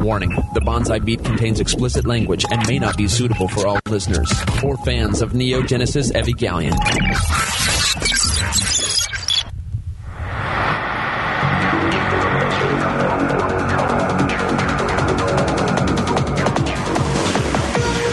[0.00, 4.32] Warning the Bonsai Beat contains explicit language and may not be suitable for all listeners
[4.62, 6.76] or fans of Neon Genesis Evangelion.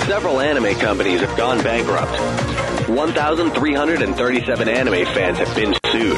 [0.07, 2.19] Several anime companies have gone bankrupt.
[2.89, 6.14] 1,337 anime fans have been sued.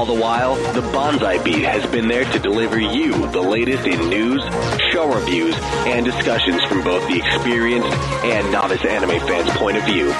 [0.00, 4.08] All the while, the Bonsai Beat has been there to deliver you the latest in
[4.08, 4.42] news,
[4.90, 5.54] show reviews,
[5.84, 7.92] and discussions from both the experienced
[8.24, 10.10] and novice anime fans' point of view.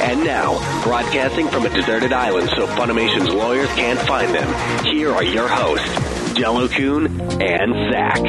[0.00, 5.24] And now, broadcasting from a deserted island so Funimation's lawyers can't find them, here are
[5.24, 8.22] your hosts, Jello Coon and Zach.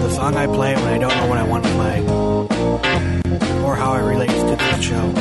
[0.00, 2.15] The song I play when I don't know what I want to play,
[3.66, 5.12] or how it relates to this show.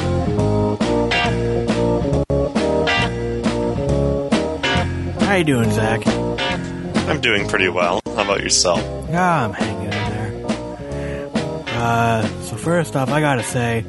[5.26, 6.06] How you doing, Zach?
[7.10, 8.02] I'm doing pretty well.
[8.06, 8.80] How about yourself?
[9.10, 10.46] Yeah, I'm hanging in there.
[11.70, 13.84] Uh, so first off, I gotta say,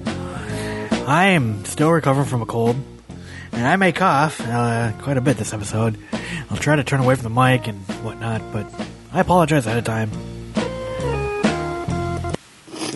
[1.07, 2.77] I am still recovering from a cold,
[3.53, 5.99] and I may cough uh, quite a bit this episode.
[6.51, 8.67] I'll try to turn away from the mic and whatnot, but
[9.13, 10.11] I apologize ahead of time.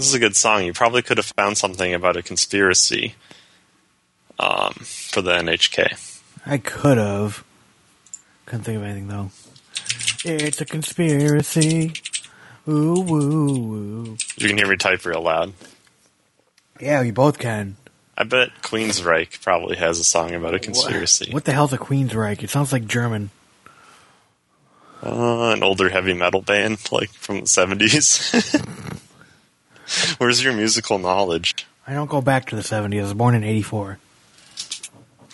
[0.01, 0.65] This is a good song.
[0.65, 3.17] You probably could have found something about a conspiracy
[4.39, 6.23] um, for the NHK.
[6.47, 7.45] I could have.
[8.47, 9.31] Couldn't think of anything though.
[10.25, 11.93] It's a conspiracy.
[12.67, 14.17] Ooh, woo, woo.
[14.39, 15.53] You can hear me type real loud.
[16.81, 17.77] Yeah, we both can.
[18.17, 21.31] I bet Queensryche probably has a song about a conspiracy.
[21.31, 22.43] What the hell's a Queensryche?
[22.43, 23.29] It sounds like German.
[25.03, 28.97] Uh, an older heavy metal band, like from the 70s.
[30.19, 31.67] Where's your musical knowledge?
[31.87, 32.99] I don't go back to the 70s.
[32.99, 33.99] I was born in 84.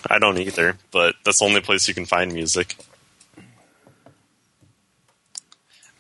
[0.09, 2.77] I don't either, but that's the only place you can find music.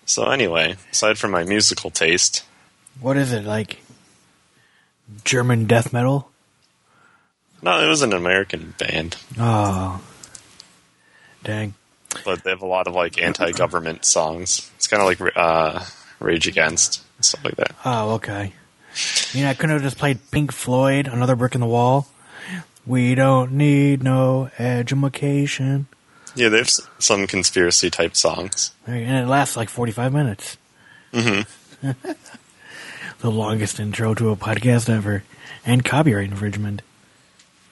[0.04, 2.44] So anyway, aside from my musical taste,
[3.00, 3.78] What is it, like
[5.24, 6.30] German death metal?
[7.62, 10.00] no, it was an American band, Oh.
[11.42, 11.74] Dang.
[12.24, 14.70] but they have a lot of like anti-government songs.
[14.76, 15.84] It's kind of like uh,
[16.20, 17.74] Rage Against stuff like that.
[17.84, 18.52] Oh, okay.
[19.32, 22.06] You know, I couldn't have just played Pink Floyd, Another Brick in the Wall.
[22.86, 25.88] We don't need no education.
[26.34, 28.72] Yeah, they have some conspiracy type songs.
[28.86, 30.56] And it lasts like 45 minutes.
[31.12, 31.40] hmm
[33.20, 35.24] The longest intro to a podcast ever.
[35.64, 36.82] And copyright infringement.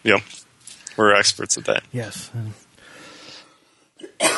[0.02, 0.22] Yep,
[0.96, 1.84] we're experts at that.
[1.92, 2.30] Yes.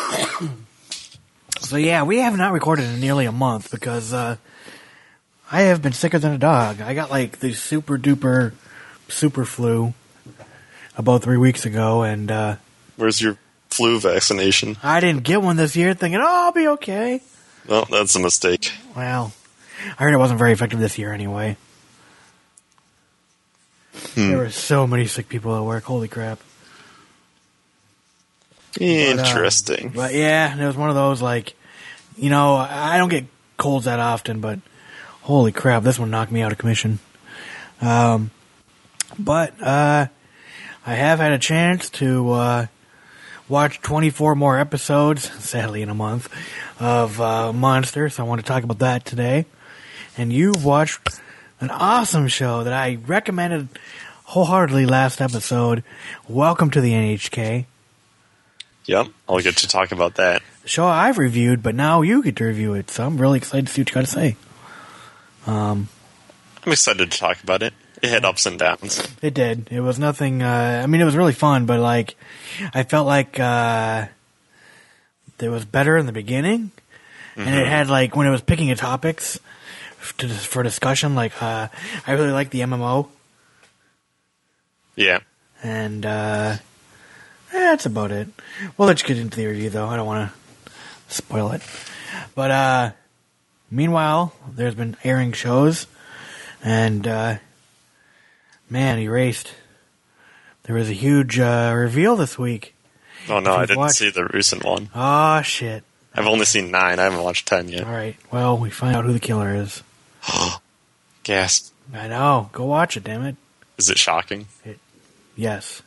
[1.61, 4.37] so yeah, we have not recorded in nearly a month because uh,
[5.51, 6.81] I have been sicker than a dog.
[6.81, 8.53] I got like the super duper
[9.09, 9.95] super flu
[10.97, 12.57] about three weeks ago, and uh,
[12.97, 13.39] Where's your
[13.71, 14.77] flu vaccination?
[14.83, 17.23] I didn't get one this year, thinking, "Oh, I'll be okay."
[17.69, 18.73] Well, that's a mistake.
[18.97, 19.33] Well,
[19.99, 21.57] I heard it wasn't very effective this year anyway.
[24.15, 25.85] There were so many sick people at work.
[25.85, 26.39] Holy crap!
[28.81, 29.93] Interesting.
[29.95, 31.55] But yeah, it was one of those like,
[32.17, 33.27] you know, I don't get
[33.57, 34.59] colds that often, but
[35.27, 37.01] holy crap, this one knocked me out of commission.
[37.81, 38.31] Um,
[39.19, 40.07] but uh,
[40.87, 42.67] I have had a chance to uh,
[43.49, 46.33] watch 24 more episodes, sadly in a month,
[46.81, 48.09] of uh, Monster.
[48.09, 49.47] So I want to talk about that today.
[50.17, 51.21] And you've watched
[51.61, 53.69] an awesome show that I recommended
[54.27, 55.83] wholeheartedly last episode.
[56.29, 57.67] Welcome to the NHK.
[58.85, 60.43] Yep, I'll get to talk about that.
[60.65, 62.91] show I've reviewed, but now you get to review it.
[62.91, 64.37] So I'm really excited to see what you got to say.
[65.47, 65.89] Um,
[66.65, 67.73] I'm excited to talk about it.
[68.03, 69.03] It had ups and downs.
[69.23, 69.69] it did.
[69.71, 70.43] It was nothing.
[70.43, 72.15] Uh, I mean, it was really fun, but like,
[72.75, 74.07] I felt like uh,
[75.41, 76.73] it was better in the beginning,
[77.37, 79.39] and it had like when it was picking a topics
[80.19, 81.15] to, for discussion.
[81.15, 81.69] Like, uh,
[82.07, 83.09] I really like the MMO,
[84.95, 85.21] Yeah.
[85.63, 86.57] and uh,
[87.53, 88.29] that's about it.
[88.77, 89.87] Well, let's get into the review, though.
[89.87, 90.73] I don't want to
[91.15, 91.63] spoil it.
[92.35, 92.91] But uh,
[93.77, 95.87] meanwhile, there's been airing shows,
[96.65, 97.37] and uh,
[98.71, 99.53] man, erased.
[100.65, 102.75] There was a huge uh, reveal this week.
[103.29, 104.89] Oh no, I didn't watched- see the recent one.
[104.95, 105.85] Oh shit!
[106.15, 106.99] I've only seen nine.
[106.99, 107.85] I haven't watched ten yet.
[107.85, 108.17] All right.
[108.33, 109.83] Well, we find out who the killer is.
[111.23, 111.73] Gasp.
[111.95, 112.51] I know.
[112.53, 113.05] Go watch it.
[113.05, 113.37] Damn it.
[113.79, 114.47] Is it shocking?
[114.65, 114.79] It,
[115.37, 115.83] Yes.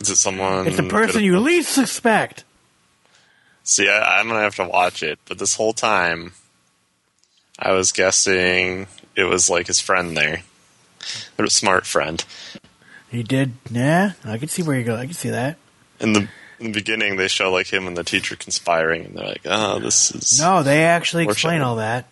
[0.00, 0.66] Is it someone?
[0.68, 2.44] It's the person you least suspect.
[3.64, 5.18] See, I, I'm gonna have to watch it.
[5.26, 6.32] But this whole time,
[7.58, 8.86] I was guessing
[9.16, 10.42] it was like his friend there,
[11.38, 12.24] a smart friend.
[13.10, 13.52] He did.
[13.70, 14.96] Yeah, I can see where you go.
[14.96, 15.56] I can see that.
[16.00, 16.28] And the
[16.58, 19.78] In the beginning, they show like him and the teacher conspiring, and they're like, "Oh,
[19.78, 22.06] this is." No, they actually explain all that.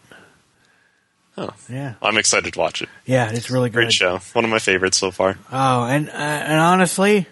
[1.37, 1.51] Oh.
[1.69, 2.89] Yeah, I'm excited to watch it.
[3.07, 3.77] yeah, it's really good.
[3.77, 4.19] Great show.
[4.35, 5.39] One of my favorites so far.
[5.51, 7.27] Oh, and uh, and honestly,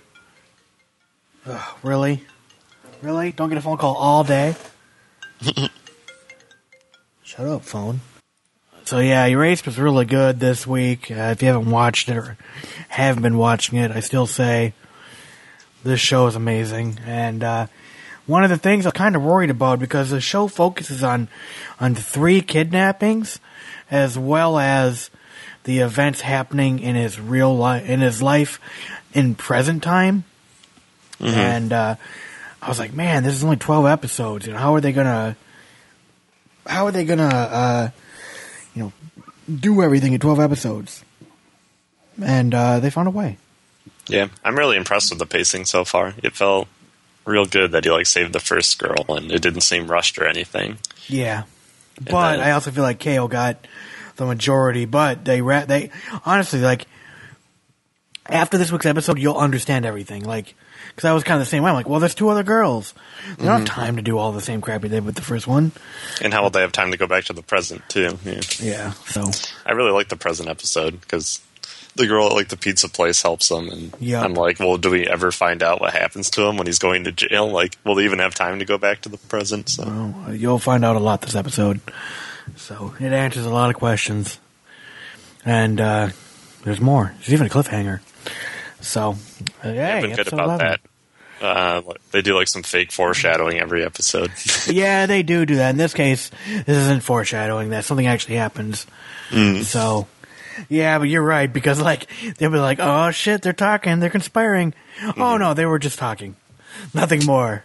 [1.47, 2.25] ugh, really,
[3.03, 4.56] really, don't get a phone call all day.
[7.31, 8.00] Shut up, phone.
[8.82, 11.12] So yeah, Erased was really good this week.
[11.12, 12.37] Uh, if you haven't watched it or
[12.88, 14.75] haven't been watching it, I still say
[15.85, 16.99] this show is amazing.
[17.06, 17.67] And uh,
[18.27, 21.29] one of the things I'm kind of worried about because the show focuses on
[21.79, 23.38] on three kidnappings
[23.93, 25.09] as well as
[25.62, 28.59] the events happening in his real life in his life
[29.12, 30.25] in present time.
[31.21, 31.94] And uh,
[32.61, 34.49] I was like, man, this is only twelve episodes.
[34.49, 35.37] You know, how are they gonna?
[36.70, 37.25] How are they gonna?
[37.28, 37.90] Uh,
[38.75, 38.93] you know,
[39.52, 41.05] do everything in twelve episodes?
[42.22, 43.38] And uh, they found a way.
[44.08, 46.14] Yeah, I'm really impressed with the pacing so far.
[46.22, 46.69] It felt
[47.25, 50.26] real good that he like saved the first girl, and it didn't seem rushed or
[50.26, 50.78] anything.
[51.08, 51.44] Yeah,
[52.00, 53.67] but then- I also feel like Kale got
[54.17, 54.84] the majority.
[54.84, 55.90] But they ra- they
[56.25, 56.87] honestly like
[58.26, 60.25] after this week's episode, you'll understand everything.
[60.25, 60.55] Like
[60.91, 61.71] because I was kind of the same way.
[61.71, 62.95] I'm like, well, there's two other girls.
[63.39, 65.47] They don't have time to do all the same crap they did with the first
[65.47, 65.73] one.
[66.23, 68.19] And how will they have time to go back to the present too?
[68.25, 68.41] Yeah.
[68.61, 69.31] Yeah, so
[69.67, 71.41] I really like the present episode because
[71.97, 74.23] the girl at like the pizza place helps him, and Yeah.
[74.23, 77.05] I'm like, well, do we ever find out what happens to him when he's going
[77.05, 77.49] to jail?
[77.51, 79.69] Like, will they even have time to go back to the present?
[79.69, 81.81] So well, you'll find out a lot this episode.
[82.57, 84.39] So it answers a lot of questions,
[85.45, 86.11] and uh,
[86.65, 87.13] there's more.
[87.19, 88.01] There's even a cliffhanger.
[88.81, 89.11] So,
[89.62, 90.67] uh, hey, been good about 11.
[90.67, 90.81] that.
[91.44, 91.82] Uh,
[92.12, 94.31] they do like some fake foreshadowing every episode.
[94.67, 95.71] yeah, they do do that.
[95.71, 98.87] In this case, this isn't foreshadowing that something actually happens.
[99.62, 100.06] So,
[100.69, 104.75] yeah, but you're right because like they'll be like, "Oh shit, they're talking, they're conspiring."
[105.17, 106.37] Oh no, they were just talking,
[106.93, 107.65] nothing more.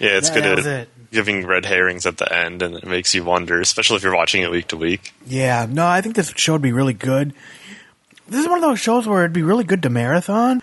[0.00, 0.88] yeah, it's That good at it.
[1.12, 4.42] giving red herrings at the end, and it makes you wonder, especially if you're watching
[4.42, 5.12] it week to week.
[5.26, 7.34] Yeah, no, I think this show would be really good.
[8.28, 10.62] This is one of those shows where it'd be really good to marathon,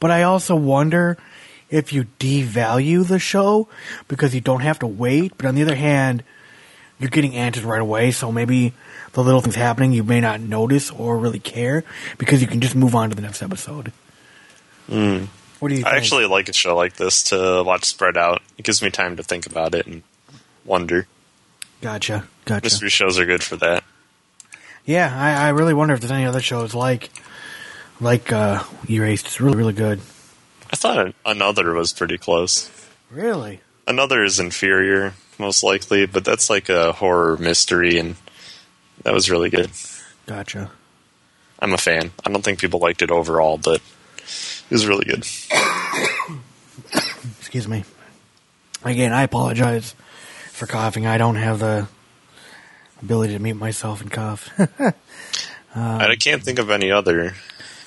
[0.00, 1.18] but I also wonder
[1.70, 3.68] if you devalue the show
[4.08, 5.36] because you don't have to wait.
[5.36, 6.22] But on the other hand,
[6.98, 8.72] you're getting answers right away, so maybe
[9.12, 11.84] the little things happening you may not notice or really care
[12.16, 13.92] because you can just move on to the next episode.
[14.88, 15.24] Hmm.
[15.58, 15.94] What do you think?
[15.94, 18.42] I actually like a show like this to watch spread out.
[18.58, 20.02] It gives me time to think about it and
[20.64, 21.06] wonder.
[21.80, 22.64] gotcha, gotcha.
[22.64, 23.84] Mystery shows are good for that.
[24.84, 27.10] Yeah, I, I really wonder if there's any other shows like
[28.00, 29.26] like uh, Erased.
[29.26, 30.00] It's really, really good.
[30.72, 32.70] I thought another was pretty close.
[33.10, 33.60] Really.
[33.86, 38.16] Another is inferior, most likely, but that's like a horror mystery, and
[39.04, 39.70] that was really good.
[40.26, 40.70] Gotcha.
[41.58, 42.10] I'm a fan.
[42.24, 43.80] I don't think people liked it overall, but
[44.18, 45.26] it was really good.
[47.38, 47.84] Excuse me.
[48.82, 49.94] Again, I apologize
[50.50, 51.06] for coughing.
[51.06, 51.86] I don't have the
[53.02, 54.50] ability to mute myself and cough.
[55.74, 57.34] I can't think of any other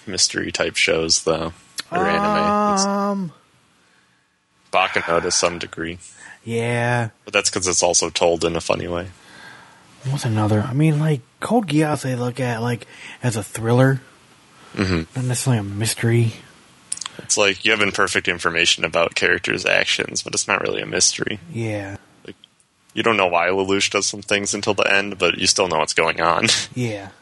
[0.08, 1.54] mystery type shows though,
[1.92, 2.74] or anime.
[2.74, 3.32] It's um,
[4.72, 6.00] Baccano to some degree,
[6.44, 7.10] yeah.
[7.24, 9.08] but that's because it's also told in a funny way.
[10.10, 10.62] What's another?
[10.62, 12.88] I mean, like Code Geass, they look at like
[13.24, 14.02] as a thriller,
[14.76, 16.34] hmm not necessarily a mystery.
[17.20, 21.40] It's like you have imperfect information about characters' actions, but it's not really a mystery.
[21.52, 21.98] Yeah,
[22.96, 25.78] You don't know why Lelouch does some things until the end, but you still know
[25.78, 26.48] what's going on.
[26.74, 27.10] yeah.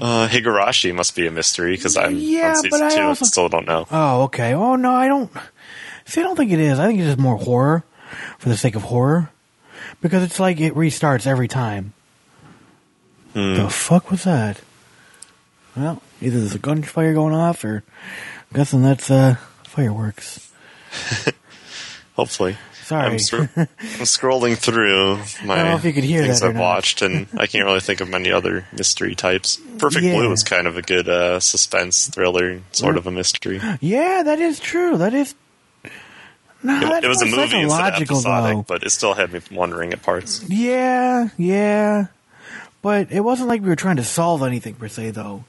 [0.00, 3.24] Uh, Higurashi must be a mystery because I'm Yeah, on season but I two also-
[3.24, 3.86] and still don't know.
[3.90, 4.54] Oh, okay.
[4.54, 5.30] Oh no, I don't.
[6.06, 6.78] See, I don't think it is.
[6.78, 7.84] I think it's just more horror
[8.38, 9.28] for the sake of horror,
[10.00, 11.92] because it's like it restarts every time.
[13.34, 13.52] Hmm.
[13.56, 14.62] The fuck was that?
[15.76, 17.84] Well, either there's a gunfire going off, or
[18.50, 20.50] I'm guessing that's uh, fireworks.
[22.16, 22.56] Hopefully.
[22.82, 23.06] Sorry.
[23.12, 23.66] I'm, scro- I'm
[24.06, 26.60] scrolling through my I don't know if you could hear things that I've not.
[26.60, 29.58] watched, and I can't really think of many other mystery types.
[29.78, 30.14] Perfect Yeah.
[30.16, 33.60] Blue was kind of a good uh, suspense thriller, sort of a mystery.
[33.80, 34.96] yeah, that is true.
[34.96, 35.34] That is.
[36.64, 38.62] No, It, that's it was a movie instead of episodic, though.
[38.62, 40.44] but it still had me wondering at parts.
[40.48, 42.06] Yeah, yeah,
[42.82, 45.44] but it wasn't like we were trying to solve anything per se, though.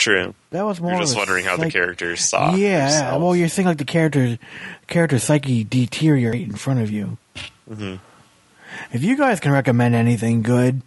[0.00, 0.34] True.
[0.48, 0.92] That was more.
[0.92, 2.54] You're just a wondering how the characters saw.
[2.54, 3.22] Yeah, themselves.
[3.22, 4.38] well, you're seeing like the character,
[4.86, 7.18] character psyche deteriorate in front of you.
[7.70, 7.96] Mm-hmm.
[8.92, 10.80] If you guys can recommend anything good,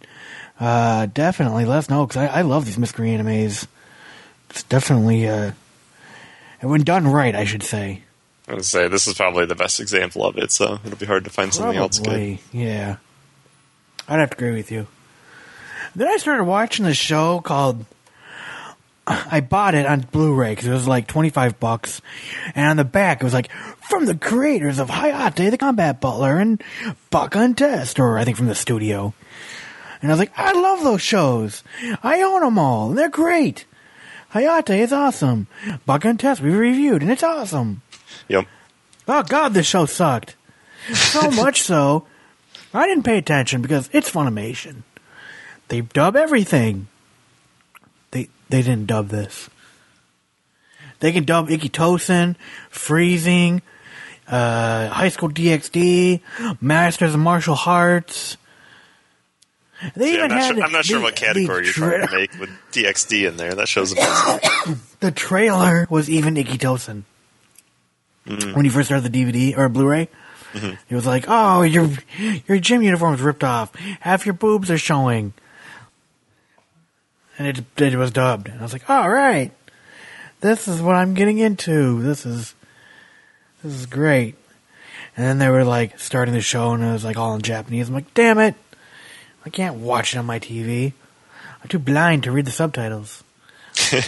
[0.58, 3.68] uh, definitely let us know because I, I love these mystery animes.
[4.50, 5.52] It's definitely, uh,
[6.60, 8.02] and when done right, I should say.
[8.48, 11.22] I would say this is probably the best example of it, so it'll be hard
[11.22, 12.40] to find something else good.
[12.52, 12.96] Yeah.
[14.08, 14.88] I'd have to agree with you.
[15.94, 17.86] Then I started watching this show called
[19.06, 22.00] I bought it on Blu-ray because it was like twenty five bucks,
[22.54, 23.50] and on the back it was like
[23.88, 26.62] from the creators of Hayate the Combat Butler and
[27.10, 29.12] Baka and Test, or I think from the studio.
[30.00, 31.62] And I was like, I love those shows.
[32.02, 32.90] I own them all.
[32.90, 33.64] And they're great.
[34.32, 35.46] Hayate is awesome.
[35.86, 37.82] Baka and Test we reviewed, and it's awesome.
[38.28, 38.46] Yep.
[39.06, 40.36] Oh God, this show sucked.
[40.92, 42.06] So much so,
[42.72, 44.82] I didn't pay attention because it's Funimation.
[45.68, 46.88] They dub everything.
[48.54, 49.50] They didn't dub this.
[51.00, 52.36] They can dub Ikki Tousen,
[52.70, 53.62] Freezing,
[54.28, 56.20] uh, High School DxD,
[56.60, 58.36] Masters of Martial Arts.
[59.96, 62.06] They even I'm not, had sure, I'm not sure the- what category the you're trying
[62.06, 63.54] to make with DXD in there.
[63.56, 64.78] That shows amazing.
[65.00, 67.02] The trailer was even Ikki Tousen.
[68.24, 70.08] When you first started the DVD or Blu-ray,
[70.54, 71.90] it was like, "Oh, your
[72.46, 73.74] your gym uniform is ripped off.
[73.98, 75.32] Half your boobs are showing."
[77.38, 78.48] And it it was dubbed.
[78.48, 79.50] And I was like, "All right,
[80.40, 82.02] this is what I'm getting into.
[82.02, 82.54] This is
[83.62, 84.36] this is great."
[85.16, 87.88] And then they were like starting the show, and it was like all in Japanese.
[87.88, 88.54] I'm like, "Damn it,
[89.44, 90.92] I can't watch it on my TV.
[91.62, 93.24] I'm too blind to read the subtitles."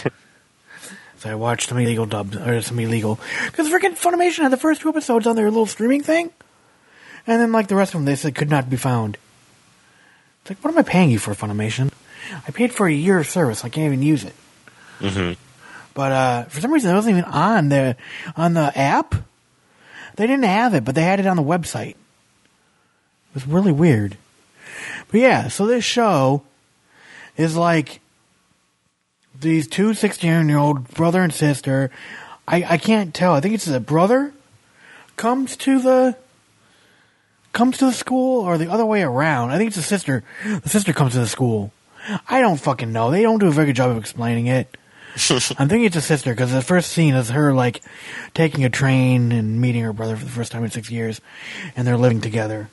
[1.17, 3.19] So I watched some illegal dubs, or some illegal.
[3.45, 6.29] Because freaking Funimation had the first two episodes on their little streaming thing.
[7.25, 9.17] And then, like, the rest of them, they said could not be found.
[10.41, 11.91] It's like, what am I paying you for, Funimation?
[12.47, 13.63] I paid for a year of service.
[13.65, 14.33] I can't even use it.
[14.99, 15.33] hmm
[15.93, 17.95] But, uh, for some reason, it wasn't even on the,
[18.35, 19.15] on the app.
[20.15, 21.91] They didn't have it, but they had it on the website.
[21.91, 24.17] It was really weird.
[25.11, 26.43] But yeah, so this show
[27.37, 28.01] is like
[29.39, 31.91] these two 16 year old brother and sister.
[32.47, 33.33] I, I can't tell.
[33.33, 34.33] I think it's the brother
[35.15, 36.15] comes to the
[37.53, 39.51] comes to the school or the other way around.
[39.51, 40.23] I think it's the sister.
[40.43, 41.71] The sister comes to the school.
[42.27, 43.11] I don't fucking know.
[43.11, 44.75] They don't do a very good job of explaining it.
[45.29, 47.81] I'm thinking it's a sister because the first scene is her like
[48.33, 51.21] taking a train and meeting her brother for the first time in six years,
[51.75, 52.69] and they're living together,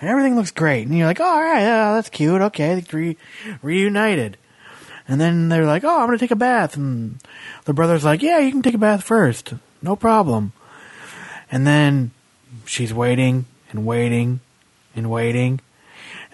[0.00, 0.86] and everything looks great.
[0.86, 2.40] And you're like, oh, all right, yeah, that's cute.
[2.40, 3.16] Okay, they re-
[3.62, 4.36] reunited,
[5.08, 7.18] and then they're like, oh, I'm gonna take a bath, and
[7.64, 10.52] the brother's like, yeah, you can take a bath first, no problem.
[11.50, 12.12] And then
[12.64, 14.40] she's waiting and waiting
[14.94, 15.60] and waiting,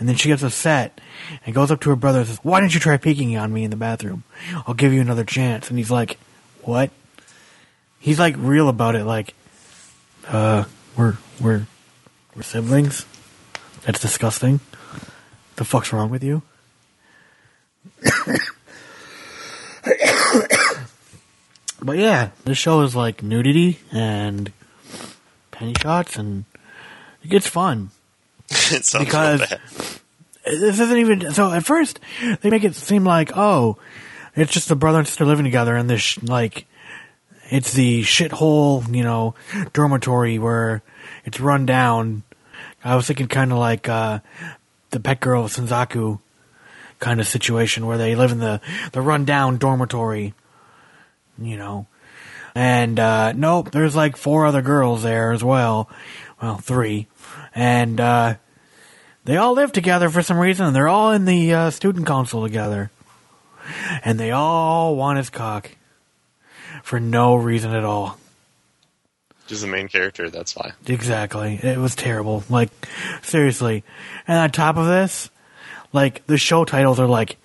[0.03, 1.01] and then she gets upset
[1.47, 3.63] and goes up to her brother and says, Why didn't you try peeking on me
[3.63, 4.25] in the bathroom?
[4.67, 5.71] I'll give you another chance.
[5.71, 6.19] And he's like,
[6.63, 6.91] What?
[8.01, 9.33] He's like real about it, like,
[10.27, 10.65] uh,
[10.97, 11.69] we're we're
[12.35, 13.07] we're siblings?
[13.87, 14.59] That's disgusting.
[15.55, 16.43] The fuck's wrong with you?
[21.81, 24.53] but yeah, this show is like nudity and
[25.53, 26.45] penny shots and
[27.23, 27.91] it gets fun.
[28.77, 29.61] it sounds Because- bad.
[30.45, 32.01] this isn't even so at first
[32.41, 33.77] they make it seem like oh
[34.35, 36.67] it's just the brother and sister living together in this like
[37.51, 39.35] it's the shithole you know
[39.73, 40.83] dormitory where
[41.25, 42.23] it's run down.
[42.83, 44.19] I was thinking kind of like uh
[44.91, 46.19] the pet girl of senzaku
[46.99, 48.61] kind of situation where they live in the
[48.93, 50.35] the run down dormitory
[51.39, 51.87] you know.
[52.55, 55.89] And uh nope there's like four other girls there as well.
[56.41, 57.07] Well three.
[57.55, 58.35] And uh
[59.25, 62.43] they all live together for some reason, and they're all in the uh, student council
[62.43, 62.91] together.
[64.05, 65.71] And they all want his cock.
[66.83, 68.19] For no reason at all.
[69.47, 70.31] She's the main character.
[70.31, 70.73] That's why.
[70.87, 71.61] Exactly.
[71.63, 72.43] It was terrible.
[72.49, 72.71] Like,
[73.23, 73.85] seriously.
[74.27, 75.31] And on top of this,
[75.93, 77.37] like, the show titles are like,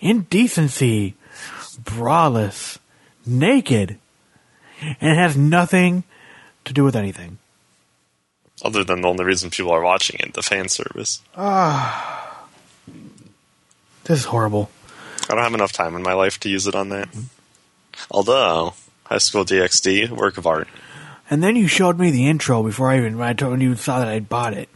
[0.00, 1.14] Indecency,
[1.82, 2.78] Braless,
[3.26, 3.98] Naked.
[4.80, 6.04] And it has nothing
[6.64, 7.38] to do with anything.
[8.64, 11.20] Other than the only reason people are watching it, the fan service.
[11.36, 12.44] Ah,
[14.04, 14.70] This is horrible.
[15.30, 17.08] I don't have enough time in my life to use it on that.
[18.10, 18.74] Although,
[19.04, 20.68] High School DxD, work of art.
[21.30, 24.08] And then you showed me the intro before I even I told you saw that
[24.08, 24.68] I'd bought it.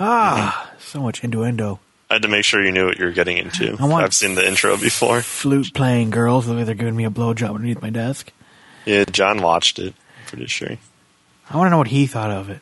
[0.00, 1.80] Ah, so much innuendo.
[2.10, 3.76] I had to make sure you knew what you were getting into.
[3.80, 5.20] I I've seen the intro before.
[5.22, 8.32] Flute playing girls, the way they're giving me a blowjob underneath my desk.
[8.84, 9.94] Yeah, John watched it.
[10.28, 10.76] Pretty sure.
[11.50, 12.60] I want to know what he thought of it.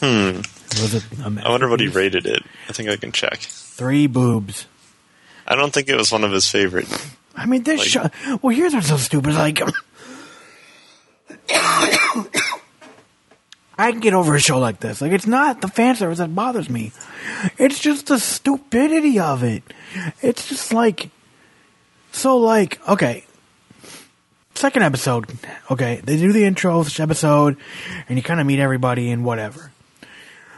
[0.00, 0.38] Hmm.
[0.82, 1.04] Was it?
[1.44, 2.42] I wonder what he rated it.
[2.68, 3.38] I think I can check.
[3.38, 4.66] Three boobs.
[5.46, 6.86] I don't think it was one of his favorite.
[7.36, 8.38] I mean, this Like- show.
[8.42, 9.34] Well, here's what's so stupid.
[9.34, 9.60] Like,
[13.76, 15.00] I can get over a show like this.
[15.00, 16.92] Like, it's not the fan service that bothers me.
[17.58, 19.62] It's just the stupidity of it.
[20.22, 21.10] It's just like,
[22.12, 23.24] so like, okay.
[24.54, 25.26] Second episode,
[25.70, 27.56] okay, they do the intro of each episode,
[28.08, 29.72] and you kind of meet everybody and whatever.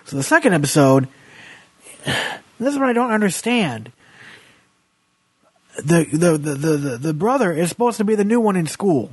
[0.05, 1.09] So the second episode,
[2.05, 3.93] this is what I don't understand
[5.76, 8.67] the the, the the the the brother is supposed to be the new one in
[8.67, 9.11] school,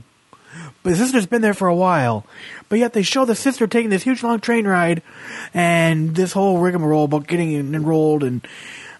[0.82, 2.26] but the sister's been there for a while.
[2.70, 5.02] But yet they show the sister taking this huge long train ride,
[5.54, 8.46] and this whole rigmarole about getting enrolled, and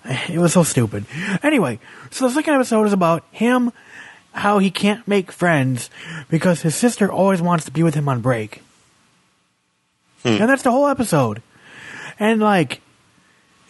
[0.30, 1.06] it was so stupid.
[1.42, 1.80] Anyway,
[2.12, 3.72] so the second episode is about him,
[4.34, 5.90] how he can't make friends
[6.30, 8.62] because his sister always wants to be with him on break,
[10.24, 10.30] hmm.
[10.30, 11.42] and that's the whole episode.
[12.20, 12.82] And like,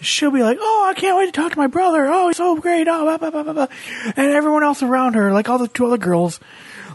[0.01, 2.07] she'll be like, "Oh, I can't wait to talk to my brother.
[2.07, 3.67] Oh, he's so great." Oh, blah, blah, blah, blah, blah.
[4.15, 6.39] and everyone else around her, like all the two other girls,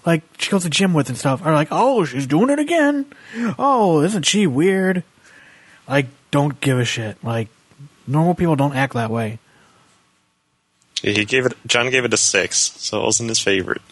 [0.05, 3.07] like she goes to gym with and stuff, are like, "Oh, she's doing it again.
[3.59, 5.05] Oh, isn't she weird?"
[5.89, 7.23] Like, don't give a shit.
[7.25, 7.49] Like,
[8.07, 9.39] normal people don't act that way.
[11.03, 11.55] He gave it.
[11.67, 13.83] John gave it a six, so it wasn't his favorite.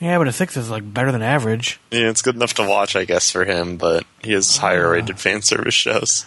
[0.00, 1.80] Yeah, but a six is like better than average.
[1.90, 3.76] Yeah, it's good enough to watch, I guess, for him.
[3.76, 4.62] But he has ah.
[4.62, 6.26] higher rated fan service shows.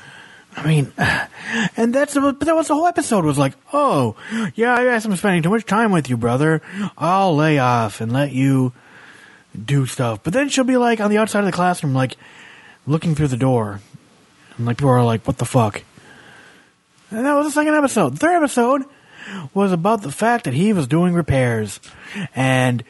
[0.55, 0.91] I mean,
[1.77, 4.15] and that's but that was the whole episode was like, oh,
[4.55, 6.61] yeah, I guess I'm spending too much time with you, brother.
[6.97, 8.73] I'll lay off and let you
[9.65, 10.23] do stuff.
[10.23, 12.17] But then she'll be like on the outside of the classroom, like
[12.87, 13.81] looking through the door,
[14.57, 15.83] and like people are like, what the fuck?
[17.11, 18.13] And that was the second episode.
[18.13, 18.83] The third episode
[19.53, 21.79] was about the fact that he was doing repairs,
[22.35, 22.83] and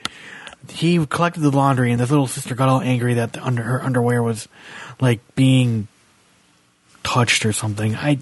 [0.70, 3.82] he collected the laundry, and this little sister got all angry that the under her
[3.82, 4.48] underwear was
[5.00, 5.88] like being
[7.04, 7.96] touched or something.
[7.96, 8.20] I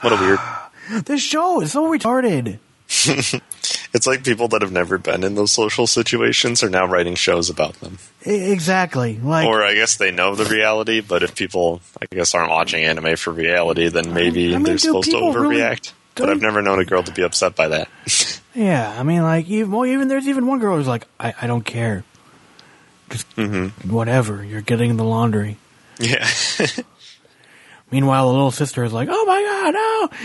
[0.00, 0.38] What a weird.
[1.04, 2.58] this show is so retarded.
[3.94, 7.50] It's like people that have never been in those social situations are now writing shows
[7.50, 7.98] about them.
[8.22, 9.18] Exactly.
[9.18, 12.84] Like Or I guess they know the reality, but if people, I guess, aren't watching
[12.84, 15.92] anime for reality, then maybe I mean, they're supposed to people really- overreact.
[16.14, 17.88] But I've never known a girl to be upset by that.
[18.54, 21.46] yeah, I mean, like even well, even there's even one girl who's like, I, I
[21.46, 22.04] don't care.
[23.10, 23.26] Just
[23.84, 24.42] whatever.
[24.44, 25.58] You're getting the laundry.
[25.98, 26.26] yeah.
[27.90, 29.74] Meanwhile, the little sister is like, "Oh my god,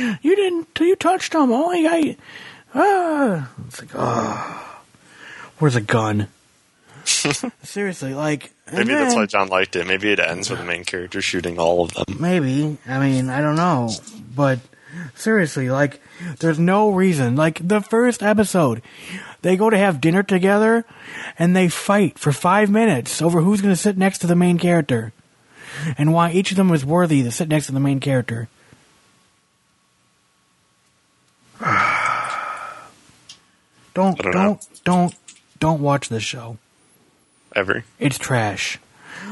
[0.08, 0.18] no!
[0.22, 0.70] You didn't.
[0.80, 1.52] You touched him.
[1.52, 2.16] Only I."
[2.74, 4.82] Ah, it's like, oh,
[5.60, 6.30] where's a gun?
[7.06, 9.88] Seriously, like Maybe that's why John liked it.
[9.88, 12.18] Maybe it ends with the main character shooting all of them.
[12.20, 12.78] Maybe.
[12.88, 13.90] I mean, I don't know.
[14.36, 14.60] But
[15.16, 16.00] seriously, like,
[16.40, 17.36] there's no reason.
[17.36, 18.82] Like, the first episode,
[19.42, 20.86] they go to have dinner together
[21.38, 24.58] and they fight for five minutes over who's going to sit next to the main
[24.58, 25.14] character
[25.98, 28.50] and why each of them is worthy to sit next to the main character.
[33.94, 35.16] Don't, don't don't, don't,
[35.60, 36.60] don't watch this show.
[37.56, 37.84] Ever.
[37.98, 38.78] It's trash.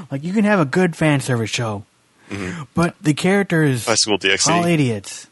[0.10, 1.86] Like, you can have a good fan service show,
[2.32, 2.64] mm-hmm.
[2.74, 4.50] but the characters High School DxD.
[4.50, 5.28] all idiots.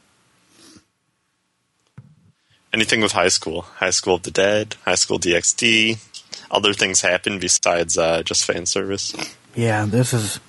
[2.74, 3.62] Anything with high school.
[3.62, 6.04] High School of the Dead, High School DxD.
[6.50, 9.14] Other things happen besides uh, just fan service.
[9.56, 10.40] Yeah, this is,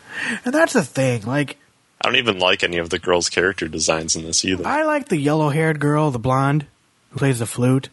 [0.45, 1.23] and that's the thing.
[1.27, 1.59] Like,
[2.01, 4.67] I don't even like any of the girls' character designs in this either.
[4.67, 6.67] I like the yellow-haired girl, the blonde,
[7.11, 7.91] who plays the flute,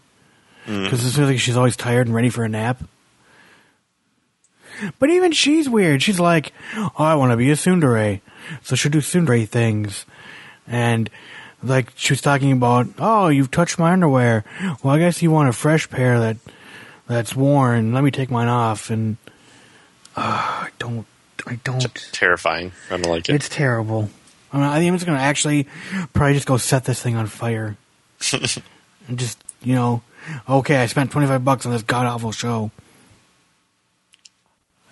[0.66, 2.82] because it feels like she's always tired and ready for a nap.
[5.00, 6.02] But even she's weird.
[6.02, 8.22] She's like, "Oh, I want to be a tsundere,"
[8.64, 10.06] so she'll do tsundere things,
[10.66, 11.10] and
[11.64, 14.44] like she was talking about, "Oh, you've touched my underwear.
[14.84, 16.38] Well, I guess you want a fresh pair that
[17.08, 17.94] that's worn.
[17.94, 19.18] Let me take mine off." And
[20.16, 21.06] uh, I don't,
[21.46, 21.94] I don't.
[22.12, 22.72] Terrifying.
[22.90, 23.36] I don't like it.
[23.36, 24.10] It's terrible.
[24.54, 25.68] I, mean, I think I'm just going to actually
[26.14, 27.78] probably just go set this thing on fire.
[28.34, 30.02] and just, you know,
[30.48, 32.72] okay, I spent 25 bucks on this god awful show.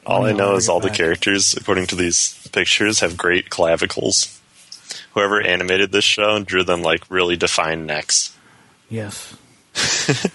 [0.05, 3.49] All I know I'll is get all the characters, according to these pictures, have great
[3.49, 4.38] clavicles.
[5.13, 8.35] Whoever animated this show and drew them like really defined necks.
[8.89, 9.35] Yes.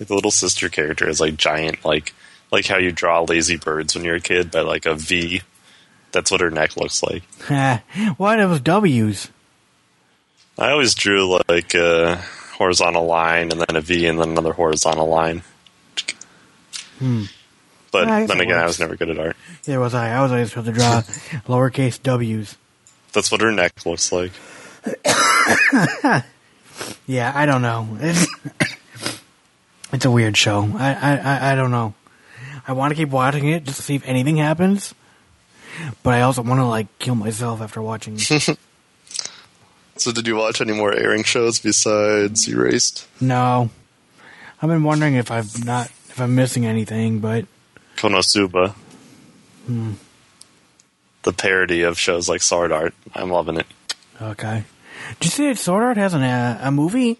[0.00, 2.12] Like the little sister character is like giant, like
[2.50, 5.42] like how you draw lazy birds when you're a kid by like a V.
[6.10, 7.22] That's what her neck looks like.
[8.16, 9.28] Why was W's.
[10.58, 12.16] I always drew like a
[12.54, 15.42] horizontal line and then a V and then another horizontal line.
[16.98, 17.24] Hmm.
[17.92, 19.36] But Yeah, then again, I was never good at art.
[19.64, 20.10] There was I.
[20.10, 21.00] I was always supposed to draw
[21.46, 22.56] lowercase W's.
[23.12, 24.32] That's what her neck looks like.
[27.06, 27.86] Yeah, I don't know.
[28.00, 28.26] It's,
[29.92, 30.70] it's a weird show.
[30.76, 31.94] I, I, I, I don't know.
[32.66, 34.94] I want to keep watching it just to see if anything happens.
[36.02, 38.18] But I also want to, like, kill myself after watching.
[39.94, 43.06] So, did you watch any more airing shows besides Erased?
[43.20, 43.70] No.
[44.60, 47.44] I've been wondering if I've not if I'm missing anything, but
[47.96, 48.70] Konosuba.
[49.66, 49.92] Hmm.
[51.22, 52.94] The parody of shows like Sword Art.
[53.14, 53.66] I'm loving it.
[54.20, 54.64] okay.
[55.20, 57.18] Did you see that Sword Art has an, uh, a movie?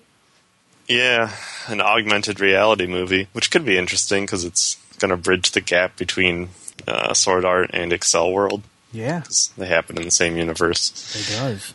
[0.88, 1.30] Yeah,
[1.68, 5.96] an augmented reality movie, which could be interesting because it's going to bridge the gap
[5.96, 6.48] between
[6.86, 8.62] uh, Sword Art and Accel World.
[8.92, 9.22] Yeah,
[9.56, 11.16] They happen in the same universe.
[11.16, 11.72] it does.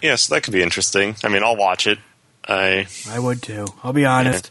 [0.00, 1.16] Yeah, so that could be interesting.
[1.22, 1.98] I mean, I'll watch it.
[2.48, 3.66] I I would too.
[3.84, 4.50] I'll be honest.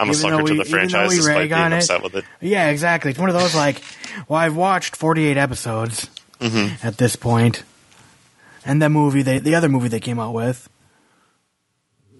[0.00, 1.72] I'm a sucker though to the franchise despite being it.
[1.74, 2.24] upset with it.
[2.40, 3.10] Yeah, exactly.
[3.10, 3.82] It's one of those like,
[4.28, 6.08] well, I've watched 48 episodes
[6.40, 6.86] Mm-hmm.
[6.86, 7.62] at this point,
[8.64, 10.68] and that movie they the other movie they came out with.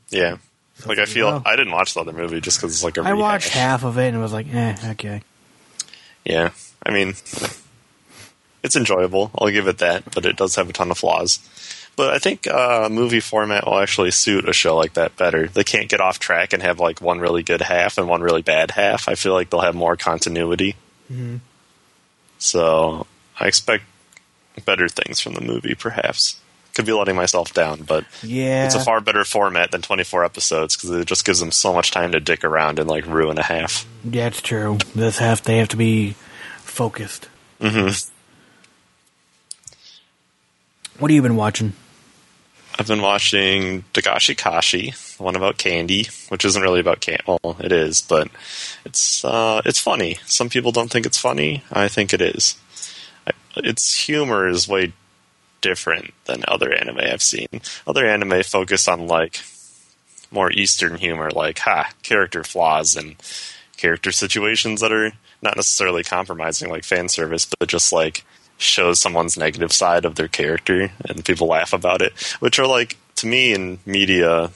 [0.09, 0.39] Yeah.
[0.85, 3.15] Like I feel I didn't watch the other movie just because it's like a I
[3.15, 5.23] watched half of it and it was like, eh, okay.
[6.25, 6.51] Yeah,
[6.85, 7.15] I mean,
[8.63, 9.31] it's enjoyable.
[9.39, 11.39] I'll give it that, but it does have a ton of flaws.
[11.97, 15.47] But I think uh, movie format will actually suit a show like that better.
[15.49, 18.43] They can't get off track and have like one really good half and one really
[18.43, 19.09] bad half.
[19.09, 20.77] I feel like they'll have more continuity.
[22.39, 23.07] So
[23.41, 23.85] I expect
[24.65, 26.41] better things from the movie, perhaps.
[26.75, 30.77] Could be letting myself down, but Yeah, it's a far better format than 24 episodes
[30.77, 33.43] because it just gives them so much time to dick around and like ruin a
[33.43, 33.87] half.
[34.05, 34.77] yeah, it's true.
[34.95, 36.17] This half they have to be
[36.59, 37.29] focused.
[37.61, 37.89] hmm
[40.99, 41.73] What have you been watching?
[42.79, 47.23] I've been watching Dagashi Kashi, the one about candy, which isn't really about candy.
[47.27, 48.29] Well, it is, but
[48.85, 50.19] it's uh, it's funny.
[50.27, 51.63] Some people don't think it's funny.
[51.73, 52.57] I think it is.
[53.57, 54.93] Its humor is way
[55.61, 57.49] different than other anime I've seen.
[57.87, 59.41] Other anime focus on like
[60.31, 63.17] more Eastern humor, like ha character flaws and
[63.77, 68.25] character situations that are not necessarily compromising, like fan service, but just like
[68.59, 72.97] shows someone's negative side of their character and people laugh about it, which are like
[73.17, 74.51] to me in media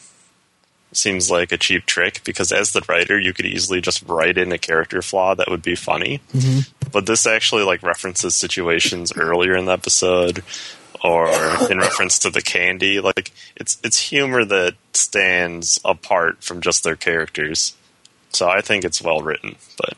[0.92, 4.52] seems like a cheap trick because as the writer you could easily just write in
[4.52, 6.20] a character flaw that would be funny.
[6.92, 10.42] But this actually like references situations earlier in the episode
[11.02, 11.28] or
[11.70, 13.00] in reference to the candy.
[13.00, 17.74] Like it's it's humor that stands apart from just their characters.
[18.32, 19.96] So i think it's well written but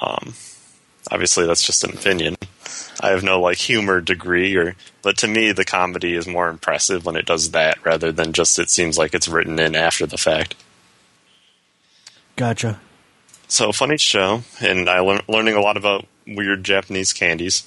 [0.00, 0.34] um
[1.10, 2.36] obviously that's just an opinion
[3.00, 7.04] i have no like humor degree or but to me the comedy is more impressive
[7.04, 10.18] when it does that rather than just it seems like it's written in after the
[10.18, 10.54] fact
[12.36, 12.78] Gotcha.
[13.48, 17.64] so funny show, and I learn learning a lot about weird Japanese candies.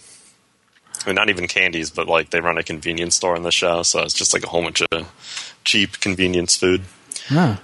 [1.03, 3.81] I mean, not even candies, but like they run a convenience store in the show,
[3.81, 6.83] so it's just like a whole bunch of cheap convenience food.
[7.27, 7.57] Huh.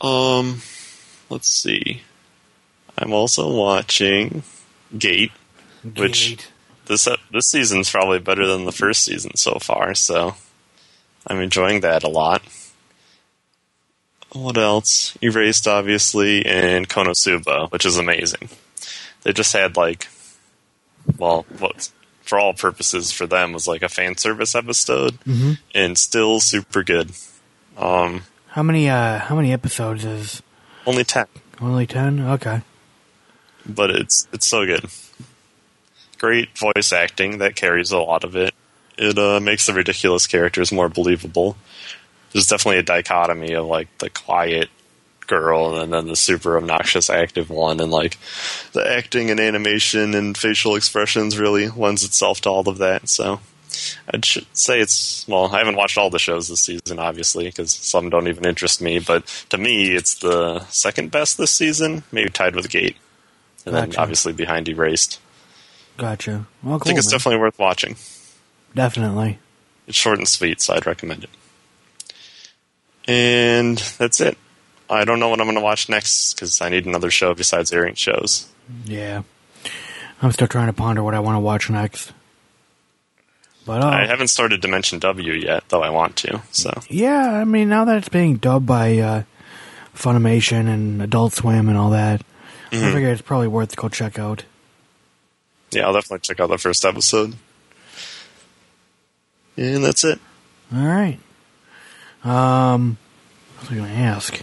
[0.00, 0.62] Um,
[1.28, 2.00] let's see.
[2.96, 4.42] I'm also watching
[4.96, 5.32] Gate.
[5.96, 6.48] Which- Gate.
[6.86, 10.34] This uh, this season's probably better than the first season so far, so
[11.28, 12.42] I'm enjoying that a lot.
[14.32, 15.16] What else?
[15.22, 18.48] Erased, obviously, and Konosuba, which is amazing.
[19.22, 20.08] They just had like,
[21.18, 21.90] well, what
[22.22, 25.18] for all purposes for them was like a fan service episode,
[25.74, 27.12] and still super good.
[27.76, 30.42] Um, How many uh how many episodes is
[30.86, 31.26] only ten,
[31.60, 32.20] only 10?
[32.20, 32.62] Okay.
[33.66, 34.86] But it's it's so good.
[36.18, 38.54] Great voice acting that carries a lot of it.
[38.96, 41.56] It uh, makes the ridiculous characters more believable.
[42.32, 44.70] There's definitely a dichotomy of like the quiet
[45.26, 48.18] girl and then the super obnoxious active one, and like
[48.72, 53.08] the acting and animation and facial expressions really lends itself to all of that.
[53.08, 53.40] So
[54.12, 55.46] I'd say it's well.
[55.54, 58.98] I haven't watched all the shows this season, obviously, because some don't even interest me.
[58.98, 62.96] But to me, it's the second best this season, maybe tied with Gate,
[63.66, 65.20] and then obviously behind Erased.
[65.96, 66.46] Gotcha.
[66.62, 66.82] Well, cool.
[66.82, 67.18] I think it's man.
[67.18, 67.96] definitely worth watching.
[68.74, 69.38] definitely.
[69.86, 71.30] It's short and sweet, so I'd recommend it.
[73.06, 74.38] And that's it.
[74.88, 77.72] I don't know what I'm going to watch next because I need another show besides
[77.72, 78.48] airing shows.
[78.84, 79.22] Yeah.
[80.20, 82.12] I'm still trying to ponder what I want to watch next.
[83.66, 86.42] But uh, I haven't started Dimension W yet, though I want to.
[86.50, 89.22] So yeah, I mean, now that it's being dubbed by uh,
[89.94, 92.22] Funimation and Adult Swim and all that,
[92.72, 92.92] I Mhm.
[92.94, 94.44] figure it's probably worth to go check out.
[95.72, 97.34] yeah, I'll definitely check out the first episode.
[99.56, 100.18] And that's it.
[100.74, 101.18] All right.
[102.24, 102.96] Um,
[103.58, 104.42] what was I going to ask?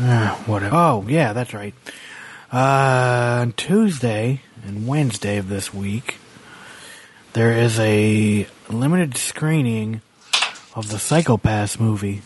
[0.00, 0.74] Ah, whatever.
[0.74, 1.74] Oh, yeah, that's right.
[2.52, 6.16] Uh, on Tuesday and Wednesday of this week,
[7.34, 10.02] there is a limited screening
[10.74, 12.22] of the Psycho-Pass movie.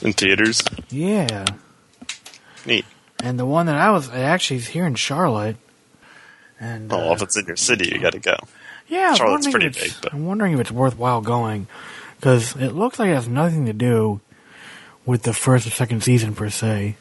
[0.00, 0.62] In theaters.
[0.90, 1.44] Yeah.
[2.66, 2.84] Neat.
[3.22, 5.56] And the one that I was actually is here in Charlotte.
[6.58, 8.36] And Well, uh, if it's in your city, you got to go.
[8.88, 9.92] Yeah, Charlotte's pretty big.
[10.02, 10.12] But.
[10.12, 11.66] I'm wondering if it's worthwhile going
[12.16, 14.20] because it looks like it has nothing to do
[15.06, 16.96] with the first or second season per se.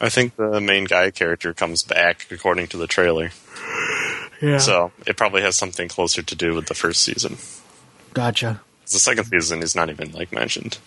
[0.00, 3.30] I think the main guy character comes back according to the trailer.
[4.40, 4.58] Yeah.
[4.58, 7.38] So it probably has something closer to do with the first season.
[8.12, 10.78] gotcha, The second season is not even like mentioned.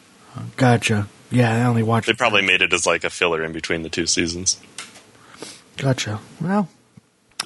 [0.57, 1.07] Gotcha.
[1.31, 2.07] Yeah, I only watched.
[2.07, 4.59] They probably made it as like a filler in between the two seasons.
[5.77, 6.19] gotcha.
[6.41, 6.67] Well,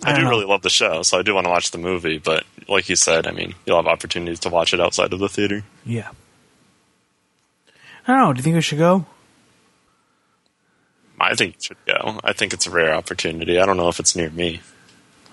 [0.03, 0.29] I, don't do know.
[0.29, 2.17] really love the show, so I do want to watch the movie.
[2.17, 5.29] But like you said, I mean, you'll have opportunities to watch it outside of the
[5.29, 5.63] theater.
[5.85, 6.09] Yeah.
[8.07, 8.33] I don't know.
[8.33, 9.05] Do you think we should go?
[11.19, 12.19] I think it should go.
[12.23, 13.59] I think it's a rare opportunity.
[13.59, 14.61] I don't know if it's near me.